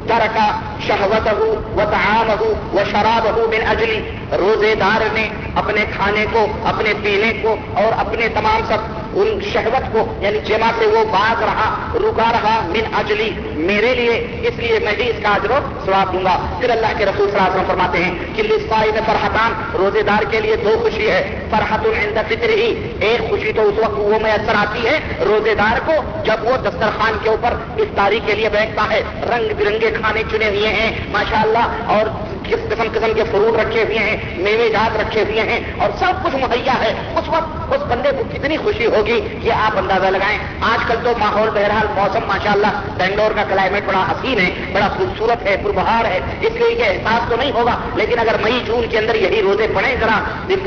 [0.09, 0.51] ترکا
[0.87, 4.01] شہوت ہو و تعام ہو وہ شراب ہو بن اجلی
[4.38, 5.29] روزے دار نے
[5.62, 10.70] اپنے کھانے کو، اپنے پینے کو اور اپنے تمام سب ان شہوت کو یعنی جمع
[10.79, 14.16] سے وہ باز رہا، رکا رہا، من اجلی، میرے لیے،
[14.48, 17.31] اس لیے میں بھی اس کا اجر و سواب دوں گا۔ پھر اللہ کے رسول
[17.31, 21.11] صلی اللہ علیہ وسلم فرماتے ہیں کہ لسائی فرحتان روزے دار کے لیے دو خوشی
[21.11, 25.55] ہے۔ فرحت عند فطر ہی ایک خوشی تو اس وقت وہ میسر آتی ہے روزے
[25.55, 25.92] دار کو،
[26.24, 30.68] جب وہ دسترخوان کے اوپر افطاری کے لیے بیٹھتا ہے۔ رنگ برنگے کھانے چنے ہوئے
[30.68, 32.07] ہیں، ماشاءاللہ، اور
[32.44, 36.24] کس قسم قسم کے فروٹ رکھے ہوئے ہیں، میوے جات رکھے ہوئے ہیں، اور سب
[36.24, 40.07] کچھ مہیا ہے۔ اس وقت اس بندے کو کتنی خوشی ہوگی۔ ہوگی؟ یہ آپ اندازہ
[40.07, 44.51] لگائیں۔ آج کل تو ماحول بہرحال موسم ماشاء اللہ بنگلور کا کلائمیٹ بڑا حسین ہے،
[44.73, 48.61] بڑا خوبصورت ہے، پربہار ہے، اس لیے یہ احساس تو نہیں ہوگا، لیکن اگر مئی،
[48.66, 50.19] جون کے اندر یہی روزے پڑے ذرا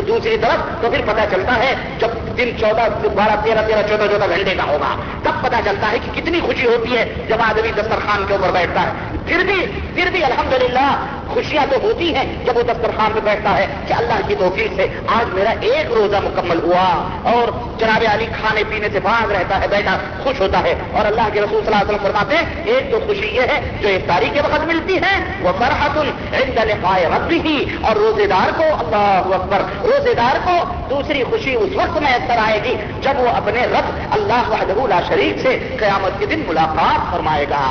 [0.08, 4.26] دوسری طرف، تو پھر پتا چلتا ہے جب دن چودہ، بارہ، تیرہ تیرہ، چودہ چودہ
[4.30, 8.26] گھنٹے کا ہوگا۔ تب پتا چلتا ہے کہ کتنی خوشی ہوتی ہے جب آدمی دسترخوان
[8.28, 10.90] کے اوپر بیٹھتا ہے۔ پھر بھی پھر بھی الحمدللہ
[11.34, 14.88] خوشیاں تو ہوتی ہیں جب وہ دسترخوان پہ بیٹھتا ہے کہ اللہ کی توفیق سے
[15.18, 16.88] آج میرا ایک روزہ مکمل ہوا
[17.34, 21.30] اور جناب علی کھانے پینے سے باغ رہتا ہے، بیٹھا، خوش ہوتا ہے اور اللہ
[21.34, 24.30] کے رسول صلی اللہ علیہ وسلم فرماتے ہیں، ایک تو خوشی یہ ہے جو افطاری
[24.34, 25.14] کے وقت ملتی ہے،
[25.44, 30.58] وہ فرحت عند لقاء ربه اور روزے دار کو، اللہ اکبر روزے دار کو
[30.90, 35.00] دوسری خوشی اس وقت میں اثر آئے گی جب وہ اپنے رب، اللہ وحدہ لا
[35.08, 37.66] شریک سے قیامت کے دن ملاقات فرمائے گا۔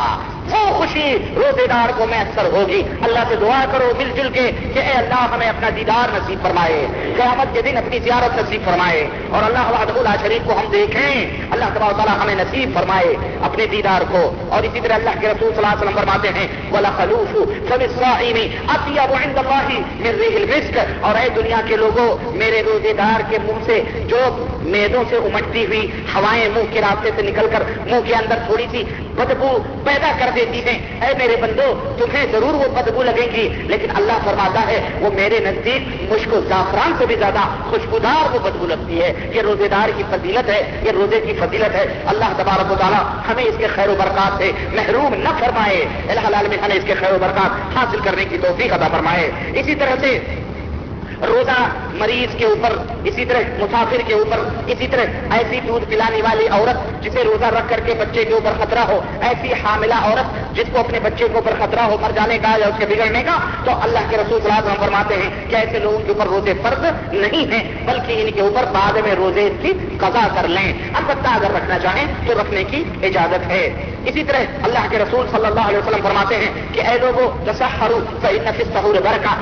[0.52, 4.78] وہ خوشی روزے دار کو میسر ہوگی۔ اللہ سے دعا کرو مل جل کے کہ
[4.78, 9.42] اے اللہ ہمیں اپنا دیدار نصیب فرمائے، قیامت کے دن اپنی زیارت نصیب فرمائے اور
[9.42, 14.32] اللہ اللہ شریف کو ہم دیکھیں۔ اللہ تبا تعالیٰ ہمیں نصیب فرمائے اپنے دیدار کو۔
[14.48, 17.37] اور اسی طرح اللہ کے رسول صلی اللہ علیہ وسلم فرماتے ہیں ولا خلوف
[21.00, 25.66] اور اے دنیا کے لوگوں، میرے روزے دار کے منہ سے جو میدوں سے امٹتی
[25.66, 28.82] ہوئی ہوائیں منہ کے راستے سے نکل کر منہ کے اندر تھوڑی سی
[29.18, 33.87] بدبو پیدا کر دیتی ہیں۔ اے میرے بندو، تمہیں ضرور وہ بدبو لگیں گی، لیکن
[33.94, 38.66] اللہ فرماتا ہے، وہ میرے نزدیک مشک و زعفران سے بھی زیادہ خوشبودار وہ بدبو
[38.66, 42.72] لگتی ہے۔ یہ روزے دار کی فضیلت ہے، یہ روزے کی فضیلت ہے۔ اللہ تبارک
[42.72, 46.76] و تعالیٰ ہمیں اس کے خیر و برکات سے محروم نہ فرمائے۔ اللہ میں ہمیں
[46.76, 50.18] اس کے خیر و برکات حاصل کرنے کی توفیق ادا فرمائے۔ اسی طرح سے
[51.26, 52.72] روزہ مریض کے اوپر،
[53.04, 57.68] اسی طرح مسافر کے اوپر، اسی طرح ایسی دودھ پلانے والی عورت جسے روزہ رکھ
[57.68, 61.35] کر کے بچے کے اوپر خطرہ ہو، ایسی حاملہ عورت جس کو اپنے بچے کے
[61.35, 64.40] اوپر خطرہ ہو، مر جانے کا یا اس کے بگڑنے کا، تو اللہ کے رسول
[64.40, 67.86] صلی اللہ علیہ وسلم فرماتے ہیں کہ ایسے لوگوں کے اوپر روزے فرض نہیں ہیں،
[67.86, 72.07] بلکہ ان کے اوپر بعد میں روزے کی قضا کر لیں۔ البتہ اگر رکھنا چاہیں
[72.26, 76.36] تو رکھنے کی اجازت ہے۔ اسی طرح اللہ کے رسول صلی اللہ علیہ وسلم فرماتے
[76.36, 79.34] ہیں کہ اے لوگوں تصحرو فإن سہور برکا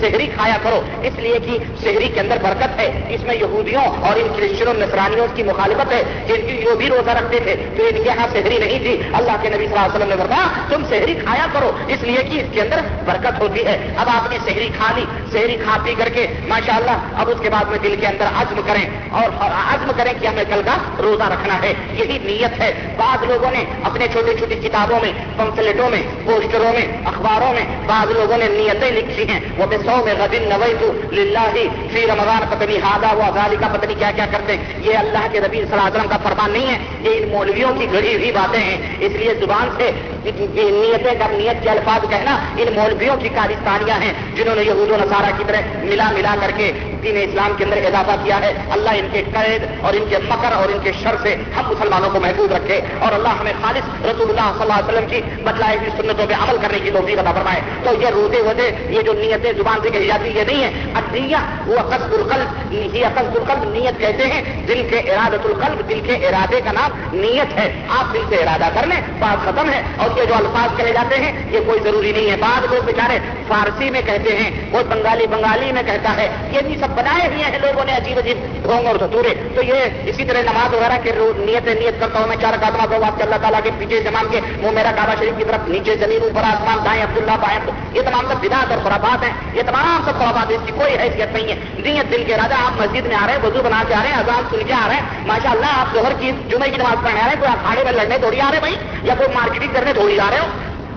[0.00, 4.16] شہری کھایا کرو۔ اس لیے کہ شہری کے اندر برکت ہے۔ اس میں یہودیوں اور
[4.16, 7.96] ان کرسچنوں نسرانیوں کی مخالفت ہے۔ ان کی جو بھی روزہ رکھتے تھے، تو ان
[7.96, 10.82] کے یہاں شہری نہیں تھی۔ اللہ کے نبی صلی اللہ علیہ وسلم نے فرمایا، تم
[10.88, 14.38] شہری کھایا کرو۔ اس لیے کہ اس کے اندر برکت ہوتی ہے۔ اب آپ نے
[14.48, 17.78] شہری کھا لی شہری کھا پی کر کے ماشاء اللہ اب اس کے بعد میں
[17.78, 21.74] دل کے اندر عزم کریں۔ اور عزم کریں کہ ہمیں کل کا روزہ رکھنا ہے۔
[21.92, 26.86] یہی نیت ہے۔ بعض لوگوں نے اپنے چھوٹی چھوٹی کتابوں میں، پمفلٹوں میں، پوسٹروں میں،
[27.04, 30.92] اخباروں میں بعض لوگوں نے نیتیں لکھی ہیں۔ وہ بے سو میں غدین نوئی تو
[31.12, 31.46] للہ
[31.92, 35.40] فی رمضان پتنی ہادا ہوا غالی کا پتنی کیا کیا کرتے ہیں۔ یہ اللہ کے
[35.40, 38.32] نبی صلی اللہ علیہ وسلم کا فرمان نہیں ہے یہ ان مولویوں کی گڑی ہوئی
[38.32, 39.90] باتیں ہیں۔ اس لیے زبان سے
[40.24, 44.96] نیتیں جب نیت کے الفاظ کہنا ان مولویوں کی کارستانیاں ہیں جنہوں نے یہود و
[44.96, 46.72] نصارہ کی طرح ملا ملا کر کے
[47.06, 50.52] دین اسلام کے اندر اضافہ کیا ہے۔ اللہ ان کے قید اور ان کے مکر
[50.52, 54.30] اور ان کے شر سے ہم مسلمانوں کو محفوظ رکھے اور اللہ ہمیں خالص رسول
[54.30, 57.32] اللہ صلی اللہ علیہ وسلم کی بتلائے ہوئی سنتوں پہ عمل کرنے کی توفیق عطا
[57.32, 60.70] فرمائے۔ تو یہ روزے وزے یہ جو نیتیں زبان سے کہی جاتی یہ نہیں ہے
[60.94, 66.00] ادیا وہ قصد القلب۔ یہ قصد القلب نیت کہتے ہیں۔ دل کے ارادت القلب، دل
[66.06, 69.82] کے ارادے کا نام نیت ہے۔ آپ دل سے ارادہ کر لیں، بات ختم ہے۔
[69.96, 73.18] اور یہ جو الفاظ کہے جاتے ہیں، یہ کوئی ضروری نہیں ہے۔ بعض لوگ بیچارے
[73.48, 77.44] فارسی میں کہتے ہیں، کوئی بنگالی بنگالی میں کہتا ہے۔ یہ بھی سب بنائے ہوئے
[77.44, 79.74] ہیں لوگوں نے عجیب عجیب ڈھونگ اور دھتورے تو یہ
[80.04, 83.34] اسی طرح نماز وغیرہ کے نیت نیت کرتا ہوں میں چار قدمہ کو واسطے اللہ
[83.34, 86.78] تعالیٰ کے پیچھے جمان کے وہ میرا کعبہ شریف کی طرف نیچے زمین اوپر آسمان
[86.84, 87.58] دائیں عبداللہ بائیں
[87.92, 91.32] یہ تمام سب بدعت اور خرابات ہیں۔ یہ تمام سب خرابات اس کی کوئی حیثیت
[91.32, 93.94] نہیں ہے۔ نیت دل کے راجا، آپ مسجد میں آ رہے ہیں، وضو بنا کے
[93.94, 96.70] آ رہے ہیں، اذان سن کے آ رہے ہیں۔ ماشاء اللہ آپ ظہر کی جمعے
[96.70, 99.14] کی نماز پڑھنے آ رہے ہیں، کوئی اکھاڑے میں لڑنے تھوڑی آ رہے بھائی؟ یا
[99.18, 100.46] کوئی مارکیٹنگ کرنے تھوڑی آ رہے ہو؟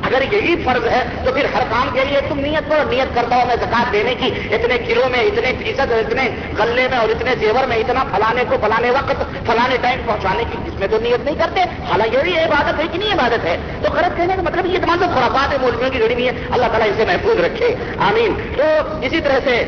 [0.10, 3.36] اگر یہی فرض ہے تو پھر ہر کام کے لیے تم نیت کرو، نیت کرتا
[3.36, 7.32] ہوں میں زکات دینے کی، اتنے کلو میں، اتنے فیصد، اتنے غلے میں اور اتنے
[7.40, 11.26] زیور میں، اتنا فلانے کو فلانے وقت، فلانے ٹائم پہنچانے کی، اس میں تو نیت
[11.26, 14.66] نہیں کرتے۔ حالانکہ یہ عبادت ہے کہ نہیں عبادت ہے؟ تو غلط کہنے کا مطلب
[14.66, 18.34] یہ تمام خوراکات ہے مولویوں کی گڑی نہیں ہے اللہ تعالیٰ اسے محفوظ رکھے۔ آمین۔
[18.58, 18.64] تو
[19.02, 19.66] اسی طرح سے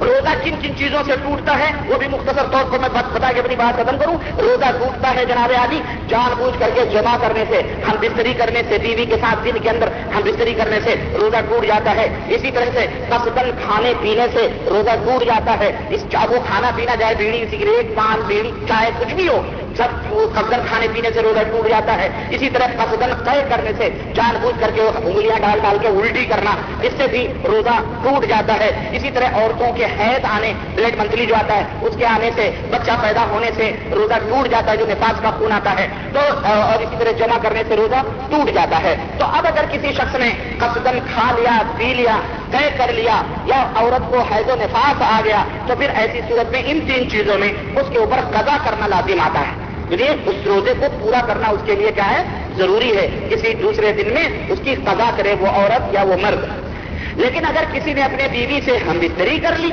[0.00, 3.40] روزہ کن کن چیزوں سے ٹوٹتا ہے وہ بھی مختصر طور پر میں بتا کے
[3.40, 7.44] اپنی بات ختم کروں۔ روزہ ٹوٹتا ہے جناب علی جان بوجھ کر کے جمع کرنے
[7.48, 10.94] سے، ہم بستری کرنے سے، بیوی کے ساتھ دن کے اندر ہم بستری کرنے سے
[11.20, 15.70] روزہ ٹوٹ جاتا ہے۔ اسی طرح سے قصدن کھانے پینے سے روزہ ٹوٹ جاتا ہے۔
[15.90, 19.40] اس وہ کھانا پینا جائے بیڑی سگریٹ پان، بیڑی، چائے، کچھ بھی ہو،
[19.76, 19.90] سب
[20.34, 24.36] قصدن کھانے پینے سے روزہ ٹوٹ جاتا ہے۔ اسی طرح قصدن طے کرنے سے جان
[24.42, 28.58] بوجھ کر کے انگلیاں ڈال ڈال کے الٹی کرنا، اس سے بھی روزہ ٹوٹ جاتا
[28.60, 32.30] ہے۔ اسی طرح عورتوں کے حید آنے بلڈ منتھلی جو آتا ہے، اس کے آنے
[32.34, 35.88] سے بچہ پیدا ہونے سے روزہ ٹوٹ جاتا ہے، جو نفاذ کا خون آتا ہے،
[36.12, 39.92] تو، اور اسی طرح جمع کرنے سے روزہ ٹوٹ جاتا ہے۔ تو اب اگر کسی
[39.92, 42.16] شخص نے قصدن کھا لیا، پی لیا،
[42.50, 46.50] طے کر لیا، یا عورت کو حید و نفاس آ گیا، تو پھر ایسی صورت
[46.50, 50.34] میں ان تین چیزوں میں اس کے اوپر قضا کرنا لازم آتا ہے۔ یعنی اس
[50.46, 52.22] روزے کو پورا کرنا اس کے لیے کیا ہے؟
[52.56, 56.69] ضروری ہے۔ کسی دوسرے دن میں اس کی قضا کرے وہ عورت یا وہ مرد۔
[57.16, 58.98] لیکن اگر کسی نے اپنے بیوی سے ہم
[59.42, 59.70] کر لی،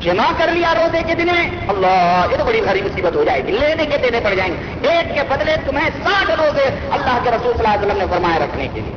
[0.00, 3.46] جمع کر لیا روزے کے دن میں، اللہ، یہ تو بڑی بھاری مصیبت ہو جائے
[3.46, 7.30] گی۔ لینے کے دینے پڑ جائیں گے۔ ایک کے بدلے تمہیں ساٹھ روزے اللہ کے
[7.30, 8.94] رسول صلی اللہ علیہ وسلم نے فرمایا رکھنے کے لیے۔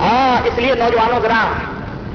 [0.00, 1.52] ہاں اس لیے نوجوانوں، ذرا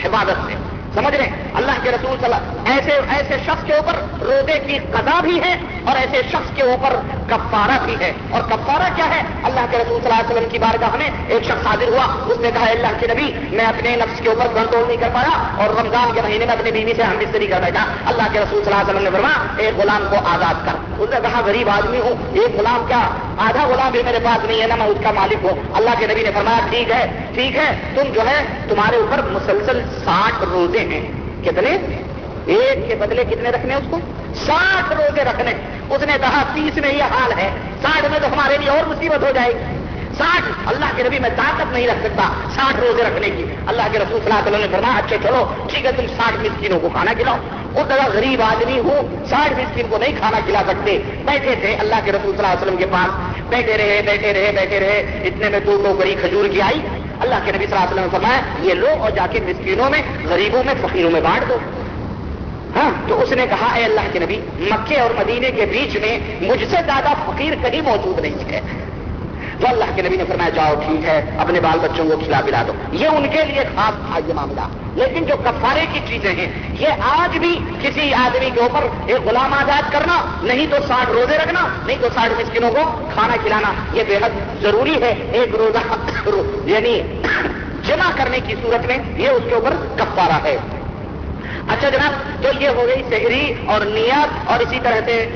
[0.04, 3.94] حفاظت سے۔ سمجھ رہے ہیں؟ اللہ کے رسول صلی اللہ ایسے ایسے شخص کے اوپر
[4.22, 6.94] روزے کی قضا بھی ہے اور ایسے شخص کے اوپر
[7.28, 10.60] کفارہ بھی ہے۔ اور کفارہ کیا ہے؟ اللہ کے رسول صلی اللہ علیہ وسلم کی
[10.60, 14.22] بارگاہ میں ایک شخص حاضر ہوا۔ اس نے کہا اللہ کے نبی، میں اپنے نفس
[14.22, 17.18] کے اوپر کنٹرول نہیں کر پایا اور رمضان کے مہینے میں اپنی بیوی سے ہم
[17.20, 20.16] بستری کر بیٹھا۔ اللہ کے رسول صلی اللہ علیہ وسلم نے فرمایا ایک غلام کو
[20.16, 24.20] آزاد کر۔ اس نے کہا، غریب آدمی ہوں، ایک غلام کیا؟ آدھا غلام بھی میرے
[24.24, 25.64] پاس نہیں ہے نا میں اس کا مالک ہوں.
[25.74, 29.82] اللہ کے نبی نے فرمایا، ٹھیک ہے ٹھیک ہے، تم جو ہے، تمہارے اوپر مسلسل
[30.06, 31.12] ساٹھ روزے ہیں۔
[31.44, 31.78] کتنے؟
[32.46, 34.00] ایک کے بدلے کتنے رکھنے اس کو؟
[34.46, 35.54] ساٹھ روزے رکھنے۔
[35.90, 37.50] اس نے کہا، تیس میں یہ حال ہے،
[37.82, 39.83] ساٹھ میں تو ہمارے لیے اور مصیبت ہو جائے گی۔
[40.18, 44.00] ساٹھ اللہ کے نبی میں طاقت نہیں رکھ سکتا، ساٹھ روزے رکھنے کی۔ اللہ کے
[44.00, 46.90] رسول صلی اللہ علیہ وسلم نے فرمایا اچھا چلو، ٹھیک ہے، تم ساٹھ مسکینوں کو
[46.90, 47.36] کھانا کھلاؤ۔
[47.76, 51.96] اس طرح غریب آدمی ہوں، ساٹھ مسکین کو نہیں کھانا کھلا سکتے۔ بیٹھے تھے اللہ
[52.06, 55.50] کے رسول صلی اللہ علیہ وسلم کے پاس۔ بیٹھے رہے بیٹھے رہے بیٹھے رہے۔ اتنے
[55.50, 56.80] میں دو ٹوکری کھجور کی آئی۔
[57.20, 59.90] اللہ کے نبی صلی اللہ علیہ وسلم نے فرمایا، یہ لو اور جا کے مسکینوں
[59.90, 61.58] میں، غریبوں میں، فقیروں میں بانٹ دو۔
[62.76, 66.20] ہاں تو اس نے کہا، اے اللہ کے نبی، مکے اور مدینے کے بیچ میں
[66.42, 68.62] مجھ سے زیادہ فقیر کہیں موجود نہیں ہے۔
[69.64, 72.64] تو اللہ کے نبی نے فرمایا، جاؤ، ٹھیک ہے، اپنے بال بچوں کو کھلا پلا
[72.68, 74.62] دو۔ یہ ان کے لیے خاص تھا یہ معاملہ۔
[74.94, 79.54] لیکن جو کفارے کی چیزیں ہیں، یہ آج بھی کسی آدمی کے اوپر ایک غلام
[79.54, 84.04] آزاد کرنا، نہیں تو ساٹھ روزے رکھنا، نہیں تو ساٹھ مسکنوں کو کھانا کھلانا، یہ
[84.08, 85.80] بے حد ضروری ہے۔ ایک روزہ
[86.70, 87.02] یعنی
[87.88, 90.58] جمع کرنے کی صورت میں یہ اس کے اوپر کفارہ ہے۔
[91.68, 95.30] اچھا جناب، تو یہ ہو گئی شہری اور نیت اور اسی طرح سے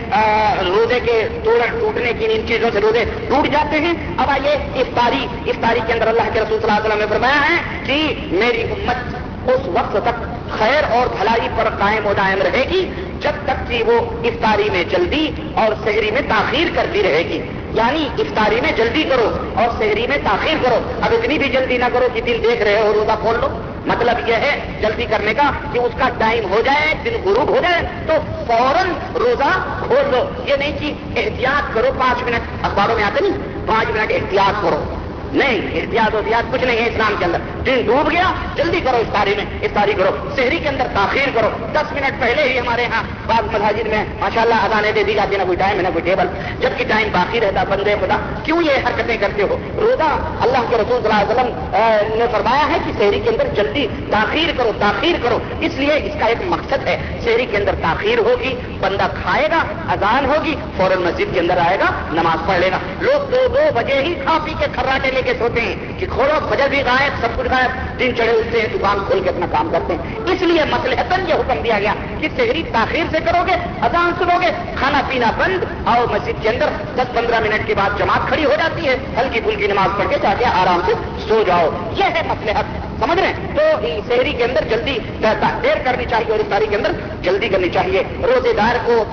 [0.67, 5.79] روزے کے ٹوٹنے کی ان چیزوں سے روزے ٹوٹ جاتے ہیں۔ اب آئیے افطاری افطاری
[5.87, 9.15] کے اندر اللہ کے رسول صلی اللہ علیہ وسلم نے فرمایا ہے کہ میری امت
[9.49, 10.23] اس وقت تک
[10.59, 14.83] خیر اور بھلائی پر قائم و دائم رہے گی، جب تک کہ وہ افطاری میں
[14.83, 17.41] جلدی اور شہری میں تاخیر کرتی رہے گی۔
[17.73, 21.85] یعنی افطاری میں جلدی کرو اور شہری میں تاخیر کرو۔ اب اتنی بھی جلدی نہ
[21.93, 23.47] کرو کہ دن دیکھ رہے ہو، روزہ کھول لو۔
[23.87, 27.59] مطلب یہ ہے جلدی کرنے کا کہ اس کا ٹائم ہو جائے، دن غروب ہو
[27.61, 28.13] جائے، تو
[28.47, 29.51] فوراً روزہ
[29.87, 34.11] کھول لو۔ یہ نہیں کہ احتیاط کرو، پانچ منٹ، اخباروں میں آتے نہیں، پانچ منٹ
[34.11, 34.96] احتیاط کرو۔
[35.33, 39.33] نہیں، احتیاط احتیاط کچھ نہیں ہے اسلام کے اندر۔ دن ڈوب گیا، جلدی کرو افطاری
[39.37, 43.55] میں افطاری کرو۔ شہری کے اندر تاخیر کرو۔ دس منٹ پہلے ہی ہمارے یہاں بعض
[43.55, 46.27] مساجد میں ماشاء اللہ ادانے دے دی جاتی نہ کوئی ٹائم ہے، نہ کوئی ٹیبل۔
[46.59, 50.09] جبکہ ٹائم باقی رہتا، بندے خدا، کیوں یہ حرکتیں کرتے ہو؟ روزہ
[50.41, 53.87] اللہ کے رسول صلی اللہ علیہ وسلم نے فرمایا ہے کہ شہری کے اندر جلدی
[54.11, 58.17] تاخیر کرو تاخیر کرو۔ اس لیے اس کا ایک مقصد ہے، شہری کے اندر تاخیر
[58.17, 62.71] ہوگی، بندہ کھائے گا، اذان ہوگی، فوراً مسجد کے اندر آئے گا، نماز پڑھ لے
[62.71, 66.05] گا۔ لوگ دو دو بجے ہی کھا پی کے کھراٹے لے کے سوتے ہیں کہ
[66.05, 69.45] کھولو، فجر بھی غائب، سب کچھ غائب، دن چڑھے اٹھتے ہیں، دکان کھول کے اپنا
[69.51, 73.43] کام کرتے ہیں۔ اس لیے مسلحتن یہ حکم دیا گیا کہ شہری تاخیر سے کرو
[73.47, 76.65] گے، اذان سنو گے، کھانا پینا بند، آؤ مسجد کے اندر۔
[76.95, 80.15] دس پندرہ منٹ کے بعد جماعت کھڑی ہو جاتی ہے، ہلکی پھلکی نماز پڑھ کے
[80.21, 80.93] جا کے آرام سے
[81.27, 82.65] سو جاؤ۔ یہ ہے مسلحت
[82.99, 84.99] سمجھ رہے ہیں؟ تو شہری کے اندر جلدی
[85.63, 86.91] دیر کرنی چاہیے اور افطاری کے اندر
[87.21, 89.03] جلدی کرنی چاہیے۔ روزے دار کو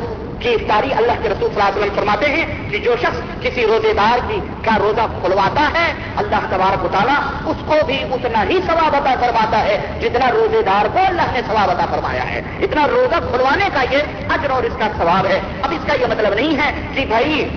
[0.40, 3.66] کی افطاری اللہ کے رسول صلی اللہ علیہ وسلم فرماتے ہیں کہ جو شخص کسی
[3.66, 8.58] روزے دار کی کا روزہ کھلواتا ہے، اللہ تبارک تعالیٰ اس کو بھی اتنا ہی
[8.66, 12.86] ثواب عطا کرواتا ہے جتنا روزے دار کو اللہ نے ثواب عطا فرمایا ہے۔ اتنا
[12.88, 16.34] روزہ کھلوانے کا یہ اجر اور اس کا ثواب ہے۔ اب اس کا یہ مطلب
[16.34, 17.48] نہیں ہے کہ بھائی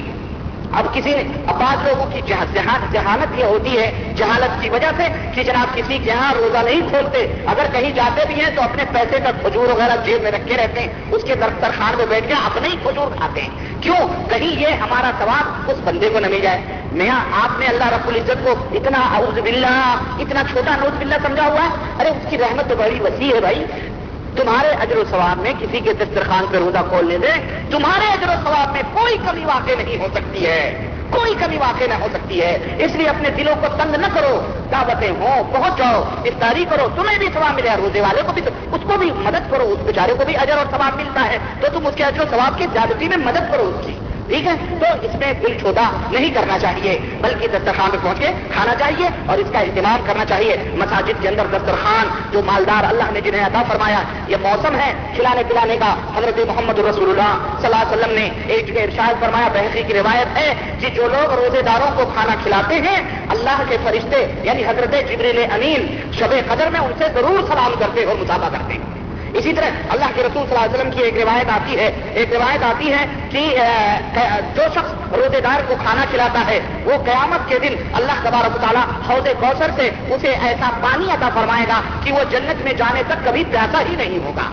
[0.71, 1.13] اب کسی
[1.45, 2.21] بعض لوگوں کی
[2.91, 6.81] جہانت یہ ہوتی ہے، جہالت کی وجہ سے کہ جناب کسی کے یہاں روزہ نہیں
[6.89, 10.57] کھولتے۔ اگر کہیں جاتے بھی ہیں تو اپنے پیسے کا کھجور وغیرہ جیب میں رکھے
[10.57, 13.49] رہتے ہیں۔ اس کے دفتر خان میں بیٹھ کے اپنے ہی کھجور کھاتے ہیں۔
[13.81, 16.61] کیوں؟ کہیں یہ ہمارا ثواب اس بندے کو نہ مل جائے۔
[16.91, 21.47] میاں آپ نے اللہ رب العزت کو اتنا اعوذ باللہ، اتنا چھوٹا نوز باللہ سمجھا
[21.47, 23.65] ہوا ہے۔ ارے اس کی رحمت تو بڑی وسیع ہے بھائی۔
[24.37, 28.33] تمہارے اجر و ثواب میں کسی کے دسترخوان پہ روزہ کھولنے دیں، تمہارے اجر و
[28.43, 32.41] ثواب میں کوئی کمی واقع نہیں ہو سکتی ہے۔ کوئی کمی واقع نہ ہو سکتی
[32.41, 36.87] ہے۔ اس لیے اپنے دلوں کو تنگ نہ کرو، دعوتیں ہوں، پہنچ جاؤ، افطاری کرو،
[36.95, 40.13] تمہیں بھی ثواب ملے روزے والے کو بھی اس کو بھی مدد کرو، اس بیچارے
[40.17, 42.65] کو بھی اجر اور ثواب ملتا ہے۔ تو تم اس کے اجر و ثواب کی
[42.73, 43.93] زیادتی میں مدد کرو اس کی۔
[44.27, 48.31] ٹھیک ہے؟ تو اس میں دل چھوٹا نہیں کرنا چاہیے، بلکہ دسترخوان پہ پہنچ کے
[48.53, 53.11] کھانا چاہیے اور اس کا اہتمام کرنا چاہیے۔ مساجد کے اندر دسترخوان جو مالدار اللہ
[53.11, 57.65] نے جنہیں عطا فرمایا، یہ موسم ہے کھلانے پلانے کا۔ حضرت محمد رسول اللہ صلی
[57.65, 61.33] اللہ علیہ وسلم نے ایک جگہ ارشاد فرمایا بحثی کی روایت ہے کہ جو لوگ
[61.33, 66.69] روزے داروں کو کھانا کھلاتے ہیں، اللہ کے فرشتے یعنی حضرت جبریل امین شب قدر
[66.71, 68.96] میں ان سے ضرور سلام کرتے اور مطالبہ کرتے۔ ہیں
[69.33, 72.33] اسی طرح اللہ کے رسول صلی اللہ علیہ وسلم کی ایک روایت آتی ہے، ایک
[72.33, 73.41] روایت آتی ہے کہ
[74.55, 78.83] جو شخص روزے دار کو کھانا کھلاتا ہے، وہ قیامت کے دن اللہ تبارک تعالیٰ
[79.09, 83.25] حوض کوثر سے اسے ایسا پانی عطا فرمائے گا کہ وہ جنت میں جانے تک
[83.25, 84.49] کبھی پیاسا ہی نہیں ہوگا۔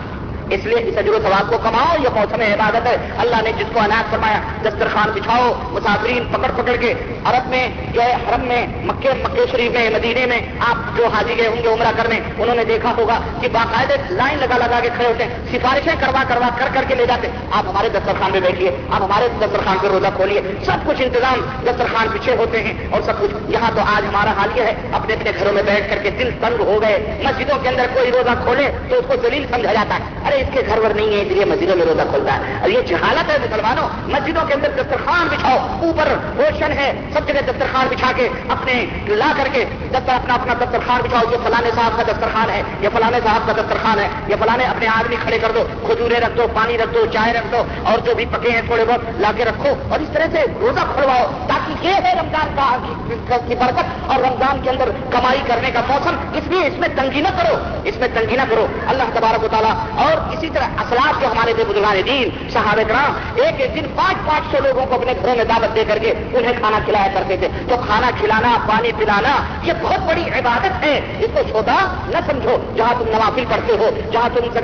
[0.49, 3.65] اس لیے اس اجر و ثواب کو کماؤ، یہ موسم عبادت ہے۔ اللہ نے جس
[3.73, 6.93] کو اناج فرمایا، دسترخوان بچھاؤ، مسافرین پکڑ پکڑ کے
[7.25, 11.37] عرب میں جو ہے حرم میں مکے مکے شریف میں مدینے میں آپ جو حاجی
[11.37, 14.89] گئے ہوں گے عمرہ کرنے، انہوں نے دیکھا ہوگا کہ باقاعدے لائن لگا لگا کے
[14.95, 18.39] کھڑے ہوتے ہیں۔ سفارشیں کروا کروا کر کر کے لے جاتے آپ ہمارے دسترخوان میں
[18.39, 23.01] بیٹھیے، آپ ہمارے دسترخوان پہ روزہ کھولیے۔ سب کچھ انتظام دسترخوان پیچھے ہوتے ہیں اور
[23.01, 25.97] سب کچھ۔ یہاں تو آج ہمارا حال یہ ہے۔ اپنے اپنے گھروں میں بیٹھ کر
[26.03, 29.45] کے دل تنگ ہو گئے۔ مسجدوں کے اندر کوئی روزہ کھولے تو اس کو دلیل
[29.51, 31.85] سمجھا جاتا ہے۔ ارے ارے، اس کے گھر ور نہیں ہے، اس لیے مسجدوں میں
[31.85, 35.57] روزہ کھولتا ہے۔ اور یہ جہالت ہے مسلمانوں، مسجدوں کے اندر دسترخوان بچھاؤ،
[35.87, 36.07] اوپر
[36.37, 38.73] روشن ہے، سب جگہ دسترخوان بچھا کے اپنے
[39.21, 39.63] لا کر کے
[39.95, 43.99] اپنا اپنا دسترخوان بچھاؤ جو فلانے صاحب کا دسترخوان ہے یا فلانے صاحب کا دسترخوان
[43.99, 47.33] ہے یا فلانے اپنے آدمی کھڑے کر دو، کھجورے رکھ دو، پانی رکھ دو، چائے
[47.33, 50.27] رکھ دو، اور جو بھی پکے ہیں تھوڑے بہت لا کے رکھو، اور اس طرح
[50.31, 55.41] سے روزہ کھلواؤ تاکہ یہ ہے رمضان کا کی برکت، اور رمضان کے اندر کمائی
[55.47, 58.65] کرنے کا موسم، اس لیے اس میں تنگی نہ کرو، اس میں تنگی نہ کرو۔
[58.87, 59.73] اللہ تبارک و تعالیٰ
[60.05, 64.17] اور اسی طرح اسلام جو ہمارے تھے بزرگان دین، صحابہ کرام ایک ایک دن پانچ
[64.25, 67.37] پانچ سو لوگوں کو اپنے گھروں میں دعوت دے کر کے انہیں کھانا کھلایا کرتے
[67.37, 71.75] تھے۔ تو کھانا کھلانا، پانی پلانا، یہ بہت بڑی عبادت ہے۔ اس کو چھوٹا
[72.07, 74.59] نہ سمجھو۔ جہاں تم نوافل پڑھتے ہو، جہاں تم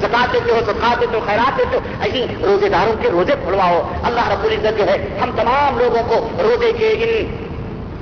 [0.00, 3.82] زکات دیتے ہو سکھات دیتے ہو، خیرات دیتے ہو، ایسی روزے داروں کے روزے کھلواؤ
[4.02, 7.47] اللہ رب العزت جو ہے، ہم تمام لوگوں کو روزے کے ان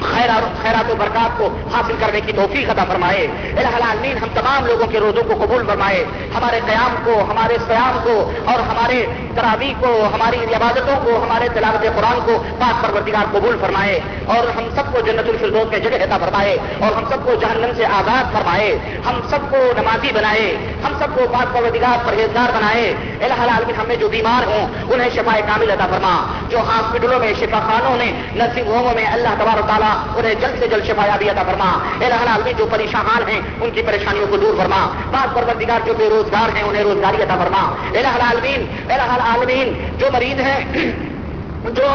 [0.03, 3.27] خیرات خیرات و برکات کو حاصل کرنے کی توفیق عطا فرمائے۔
[3.57, 7.99] الہ العالمین، ہم تمام لوگوں کے روزوں کو قبول فرمائے۔ ہمارے قیام کو، ہمارے سیام
[8.05, 13.57] کو اور ہمارے تراوی کو، ہماری عبادتوں کو، ہمارے تلاوت قرآن کو پاک پروردگار قبول
[13.61, 17.35] فرمائے۔ اور ہم سب کو جنت الفردوس میں جگہ عطا فرمائے۔ اور ہم سب کو
[17.35, 22.57] جہنم سے آزاد فرمائے۔ ہم سب کو نمازی بنائے۔ ہم سب کو پاک پروردگار پرہیزگار
[22.57, 27.19] بنائے۔ الہ العالمین، ہم میں جو بیمار ہوں، انہیں شفا کامل عطا فرما۔ جو ہاسپٹلوں
[27.19, 29.86] میں شفا خانوں میں، نرسنگ ہوموں میں اللہ تبار تعالیٰ
[30.17, 33.83] انہیں جلد سے جلد شفا یابی عطا فرما۔ الہ العالمین جو پریشان ہیں، ان کی
[33.83, 38.09] پریشانیوں کو دور فرما۔ پاک پروردگار جو بے روزگار ہیں، انہیں روزگاری عطا فرما۔ الہ
[38.09, 40.65] العالمین الہ العالمین جو مریض ہیں
[41.75, 41.89] جو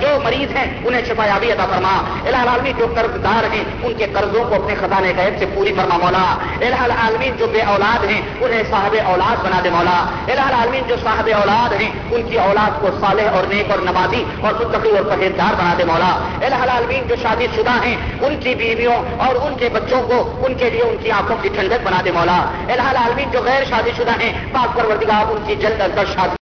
[0.00, 3.92] جو مریض ہیں، انہیں شفا یابی عطا فرما۔ الہ العالمین، جو قرض دار ہیں، ان
[3.94, 6.34] کے قرضوں کو اپنے خزانے غیب سے پوری فرما مولا۔
[6.66, 9.98] الہ العالمین، جو بے اولاد ہیں، انہیں صاحب اولاد بنا دے مولا۔
[10.32, 14.24] الہ العالمین، جو صاحب اولاد ہیں، ان کی اولاد کو صالح اور نیک اور نمازی
[14.40, 16.12] اور متقی اور پرہیزگار بنا دے مولا۔
[16.46, 20.54] الہ العالمین، جو شادی شدہ ہیں، ان کی بیویوں اور ان کے بچوں کو ان
[20.54, 23.90] کے لیے ان کی آنکھوں کی ٹھنڈک بنا دے مولا۔ الہ العالمین، جو غیر شادی
[23.96, 26.38] شدہ ہیں، پاک پروردگار، ان کی جلد از جلد شادی